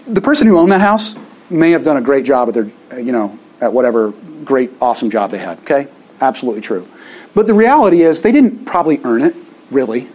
The 0.07 0.21
person 0.21 0.47
who 0.47 0.59
owned 0.59 0.73
that 0.73 0.81
house 0.81 1.17
may 1.51 1.73
have 1.73 1.83
done 1.83 1.97
a 1.97 2.01
great 2.01 2.25
job 2.25 2.49
at 2.49 2.55
their, 2.55 2.71
uh, 2.93 2.97
you 2.97 3.13
know, 3.13 3.39
at 3.61 3.73
whatever 3.73 4.13
great, 4.45 4.71
awesome 4.81 5.11
job 5.11 5.31
they 5.31 5.39
had. 5.39 5.59
Okay? 5.61 5.89
Absolutely 6.21 6.61
true. 6.61 6.89
But 7.35 7.47
the 7.47 7.55
reality 7.55 8.03
is, 8.03 8.23
they 8.23 8.33
didn't 8.33 8.65
probably 8.65 9.01
earn 9.05 9.23
it, 9.23 9.35
really. 9.71 10.09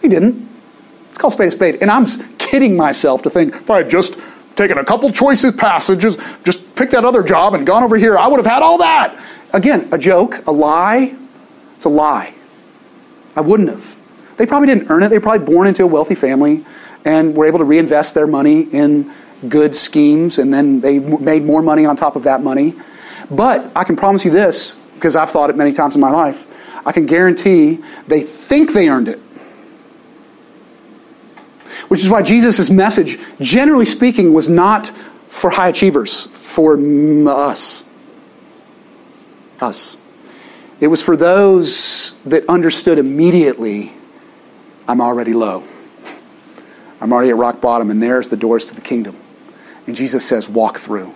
They 0.00 0.08
didn't. 0.08 0.48
It's 1.08 1.18
called 1.18 1.32
spade 1.32 1.48
a 1.48 1.50
spade. 1.50 1.78
And 1.80 1.90
I'm 1.90 2.06
kidding 2.38 2.76
myself 2.76 3.22
to 3.22 3.30
think 3.30 3.54
if 3.54 3.70
I 3.70 3.78
had 3.78 3.90
just 3.90 4.18
taken 4.56 4.76
a 4.76 4.84
couple 4.84 5.10
choices 5.10 5.52
passages, 5.52 6.18
just 6.44 6.69
picked 6.80 6.92
that 6.92 7.04
other 7.04 7.22
job 7.22 7.52
and 7.52 7.66
gone 7.66 7.82
over 7.82 7.96
here, 7.96 8.16
I 8.16 8.26
would 8.26 8.38
have 8.38 8.46
had 8.46 8.62
all 8.62 8.78
that. 8.78 9.22
Again, 9.52 9.90
a 9.92 9.98
joke, 9.98 10.46
a 10.46 10.50
lie. 10.50 11.14
It's 11.76 11.84
a 11.84 11.90
lie. 11.90 12.32
I 13.36 13.42
wouldn't 13.42 13.68
have. 13.68 14.00
They 14.38 14.46
probably 14.46 14.68
didn't 14.68 14.90
earn 14.90 15.02
it. 15.02 15.10
They 15.10 15.18
were 15.18 15.22
probably 15.22 15.44
born 15.44 15.66
into 15.66 15.84
a 15.84 15.86
wealthy 15.86 16.14
family 16.14 16.64
and 17.04 17.36
were 17.36 17.44
able 17.44 17.58
to 17.58 17.66
reinvest 17.66 18.14
their 18.14 18.26
money 18.26 18.62
in 18.62 19.12
good 19.46 19.74
schemes, 19.74 20.38
and 20.38 20.54
then 20.54 20.80
they 20.80 20.98
made 21.00 21.44
more 21.44 21.60
money 21.60 21.84
on 21.84 21.96
top 21.96 22.16
of 22.16 22.22
that 22.22 22.42
money. 22.42 22.74
But 23.30 23.70
I 23.76 23.84
can 23.84 23.96
promise 23.96 24.24
you 24.24 24.30
this, 24.30 24.74
because 24.94 25.16
I've 25.16 25.28
thought 25.28 25.50
it 25.50 25.56
many 25.56 25.72
times 25.72 25.94
in 25.94 26.00
my 26.00 26.10
life, 26.10 26.46
I 26.86 26.92
can 26.92 27.04
guarantee 27.04 27.80
they 28.06 28.22
think 28.22 28.72
they 28.72 28.88
earned 28.88 29.08
it. 29.08 29.18
Which 31.88 32.02
is 32.02 32.08
why 32.08 32.22
Jesus' 32.22 32.70
message, 32.70 33.18
generally 33.38 33.84
speaking, 33.84 34.32
was 34.32 34.48
not 34.48 34.92
for 35.30 35.48
high 35.48 35.68
achievers, 35.68 36.26
for 36.26 36.78
us. 37.28 37.84
Us. 39.60 39.96
It 40.80 40.88
was 40.88 41.02
for 41.02 41.16
those 41.16 42.18
that 42.24 42.46
understood 42.48 42.98
immediately 42.98 43.92
I'm 44.86 45.00
already 45.00 45.32
low. 45.32 45.62
I'm 47.00 47.12
already 47.12 47.30
at 47.30 47.36
rock 47.36 47.60
bottom, 47.60 47.90
and 47.90 48.02
there's 48.02 48.28
the 48.28 48.36
doors 48.36 48.64
to 48.66 48.74
the 48.74 48.80
kingdom. 48.80 49.16
And 49.86 49.94
Jesus 49.94 50.26
says, 50.26 50.48
walk 50.48 50.78
through. 50.78 51.14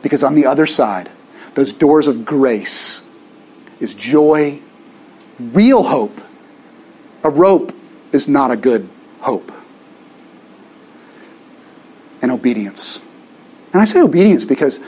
Because 0.00 0.22
on 0.22 0.34
the 0.34 0.46
other 0.46 0.64
side, 0.64 1.10
those 1.54 1.72
doors 1.72 2.06
of 2.06 2.24
grace 2.24 3.04
is 3.80 3.94
joy, 3.94 4.60
real 5.38 5.82
hope. 5.82 6.20
A 7.24 7.30
rope 7.30 7.74
is 8.12 8.28
not 8.28 8.50
a 8.50 8.56
good 8.56 8.88
hope. 9.20 9.52
And 12.22 12.30
obedience. 12.30 13.00
And 13.72 13.80
I 13.80 13.84
say 13.84 14.00
obedience 14.00 14.44
because 14.44 14.80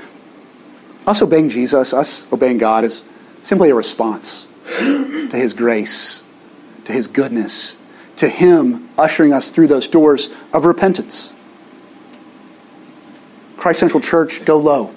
us 1.07 1.23
obeying 1.23 1.49
Jesus, 1.49 1.93
us 1.93 2.31
obeying 2.33 2.59
God, 2.59 2.85
is 2.85 3.05
simply 3.41 3.71
a 3.71 3.75
response 3.75 4.49
to 4.79 5.37
His 5.37 5.53
grace, 5.53 6.23
to 6.85 6.93
His 6.93 7.07
goodness, 7.07 7.77
to 8.17 8.29
Him 8.29 8.89
ushering 8.99 9.33
us 9.33 9.51
through 9.51 9.69
those 9.69 9.89
doors 9.89 10.31
of 10.53 10.65
repentance. 10.65 11.35
Christ 13.57 13.81
Central 13.81 14.01
Church, 14.01 14.45
go 14.45 14.59
low. 14.59 14.95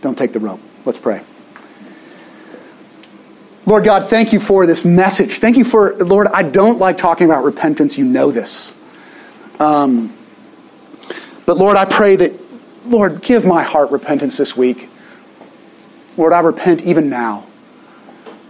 Don't 0.00 0.16
take 0.16 0.32
the 0.32 0.40
rope. 0.40 0.60
Let's 0.84 0.98
pray. 0.98 1.22
Lord 3.66 3.84
God, 3.84 4.08
thank 4.08 4.32
you 4.32 4.40
for 4.40 4.66
this 4.66 4.84
message. 4.84 5.38
Thank 5.38 5.56
you 5.56 5.64
for, 5.64 5.96
Lord, 5.98 6.26
I 6.28 6.42
don't 6.42 6.78
like 6.78 6.96
talking 6.96 7.26
about 7.26 7.44
repentance. 7.44 7.96
You 7.98 8.04
know 8.04 8.32
this. 8.32 8.74
Um, 9.60 10.16
but 11.50 11.58
Lord, 11.58 11.76
I 11.76 11.84
pray 11.84 12.14
that, 12.14 12.32
Lord, 12.86 13.22
give 13.22 13.44
my 13.44 13.64
heart 13.64 13.90
repentance 13.90 14.36
this 14.36 14.56
week. 14.56 14.88
Lord, 16.16 16.32
I 16.32 16.38
repent 16.38 16.84
even 16.84 17.10
now. 17.10 17.44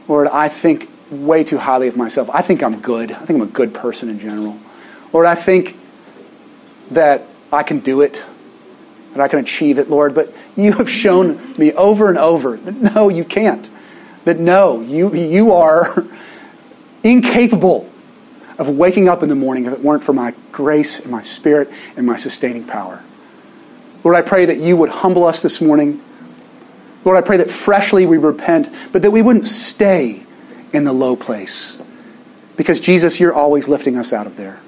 Lord, 0.07 0.29
I 0.29 0.51
think 0.51 0.91
way 1.11 1.43
too 1.43 1.57
highly 1.57 1.89
of 1.89 1.97
myself. 1.97 2.29
I 2.29 2.43
think 2.43 2.63
I'm 2.63 2.79
good. 2.83 3.11
I 3.11 3.21
think 3.21 3.41
I'm 3.41 3.49
a 3.49 3.51
good 3.51 3.73
person 3.73 4.11
in 4.11 4.21
general. 4.21 4.59
Lord, 5.15 5.25
I 5.25 5.35
think 5.35 5.79
that 6.91 7.27
I 7.51 7.63
can 7.63 7.81
do 7.81 8.03
it, 8.03 8.27
that 9.13 9.23
I 9.23 9.29
can 9.29 9.39
achieve 9.39 9.79
it, 9.79 9.89
Lord, 9.89 10.15
but 10.15 10.35
you 10.55 10.75
have 10.75 10.91
shown 10.91 11.55
me 11.55 11.73
over 11.73 12.11
and 12.11 12.19
over 12.19 12.59
that 12.59 12.95
no, 12.95 13.09
you 13.09 13.25
can't. 13.25 13.71
That 14.27 14.39
no, 14.39 14.83
you, 14.83 15.15
you 15.15 15.53
are 15.53 16.07
incapable 17.03 17.90
of 18.61 18.69
waking 18.69 19.09
up 19.09 19.23
in 19.23 19.31
the 19.31 19.35
morning 19.35 19.65
if 19.65 19.73
it 19.73 19.81
weren't 19.81 20.05
for 20.05 20.13
my 20.13 20.35
grace 20.53 21.01
and 21.01 21.11
my 21.11 21.23
spirit 21.23 21.71
and 21.97 22.07
my 22.07 22.17
sustaining 22.17 22.63
power. 22.63 23.03
Lord, 24.05 24.15
I 24.15 24.21
pray 24.21 24.45
that 24.45 24.59
you 24.59 24.77
would 24.77 24.91
humble 24.91 25.25
us 25.25 25.41
this 25.41 25.63
morning. 25.63 26.03
Lord, 27.03 27.17
I 27.17 27.27
pray 27.27 27.39
that 27.39 27.51
freshly 27.51 28.05
we 28.05 28.19
repent, 28.19 28.69
but 28.93 29.01
that 29.01 29.13
we 29.13 29.23
wouldn't 29.23 29.47
stay 29.47 30.27
in 30.75 30.85
the 30.85 30.93
low 30.93 31.17
place. 31.17 31.81
Because, 32.57 32.81
Jesus, 32.81 33.19
you're 33.19 33.33
always 33.33 33.67
lifting 33.67 33.97
us 33.97 34.13
out 34.13 34.27
of 34.27 34.37
there. 34.37 34.61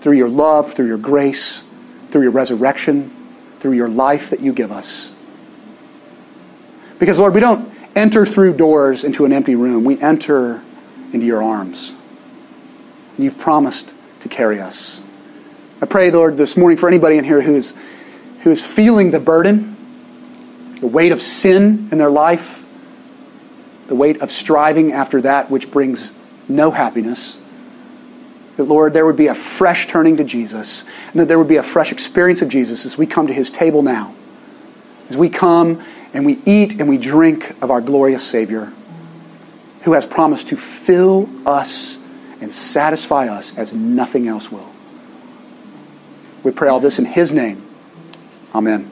Through 0.00 0.16
your 0.16 0.28
love, 0.28 0.72
through 0.72 0.86
your 0.86 0.98
grace, 0.98 1.64
through 2.08 2.22
your 2.22 2.30
resurrection, 2.30 3.10
through 3.58 3.72
your 3.72 3.88
life 3.88 4.30
that 4.30 4.38
you 4.38 4.52
give 4.52 4.70
us. 4.70 5.16
Because, 7.00 7.18
Lord, 7.18 7.34
we 7.34 7.40
don't 7.40 7.68
enter 7.96 8.24
through 8.24 8.54
doors 8.54 9.02
into 9.02 9.24
an 9.24 9.32
empty 9.32 9.56
room, 9.56 9.82
we 9.82 10.00
enter 10.00 10.62
into 11.12 11.26
your 11.26 11.42
arms. 11.42 11.94
And 13.16 13.24
you've 13.24 13.38
promised 13.38 13.94
to 14.20 14.28
carry 14.28 14.60
us. 14.60 15.04
I 15.80 15.86
pray, 15.86 16.10
Lord, 16.10 16.36
this 16.36 16.56
morning 16.56 16.78
for 16.78 16.88
anybody 16.88 17.18
in 17.18 17.24
here 17.24 17.42
who 17.42 17.54
is, 17.54 17.74
who 18.40 18.50
is 18.50 18.64
feeling 18.64 19.10
the 19.10 19.20
burden, 19.20 19.76
the 20.80 20.86
weight 20.86 21.12
of 21.12 21.20
sin 21.20 21.88
in 21.90 21.98
their 21.98 22.10
life, 22.10 22.66
the 23.88 23.94
weight 23.94 24.22
of 24.22 24.30
striving 24.30 24.92
after 24.92 25.20
that 25.20 25.50
which 25.50 25.70
brings 25.70 26.12
no 26.48 26.70
happiness. 26.70 27.40
That, 28.56 28.64
Lord, 28.64 28.92
there 28.92 29.06
would 29.06 29.16
be 29.16 29.26
a 29.26 29.34
fresh 29.34 29.86
turning 29.86 30.16
to 30.18 30.24
Jesus, 30.24 30.84
and 31.10 31.20
that 31.20 31.28
there 31.28 31.38
would 31.38 31.48
be 31.48 31.56
a 31.56 31.62
fresh 31.62 31.90
experience 31.92 32.42
of 32.42 32.48
Jesus 32.48 32.84
as 32.84 32.96
we 32.96 33.06
come 33.06 33.26
to 33.26 33.32
his 33.32 33.50
table 33.50 33.82
now. 33.82 34.14
As 35.08 35.16
we 35.16 35.28
come 35.28 35.82
and 36.14 36.24
we 36.24 36.40
eat 36.46 36.78
and 36.80 36.88
we 36.88 36.98
drink 36.98 37.56
of 37.62 37.70
our 37.70 37.80
glorious 37.80 38.24
Savior, 38.24 38.72
who 39.82 39.94
has 39.94 40.06
promised 40.06 40.48
to 40.48 40.56
fill 40.56 41.28
us 41.46 41.98
and 42.42 42.52
satisfy 42.52 43.28
us 43.28 43.56
as 43.56 43.72
nothing 43.72 44.26
else 44.26 44.50
will. 44.50 44.70
We 46.42 46.50
pray 46.50 46.68
all 46.68 46.80
this 46.80 46.98
in 46.98 47.04
his 47.04 47.32
name. 47.32 47.64
Amen. 48.52 48.90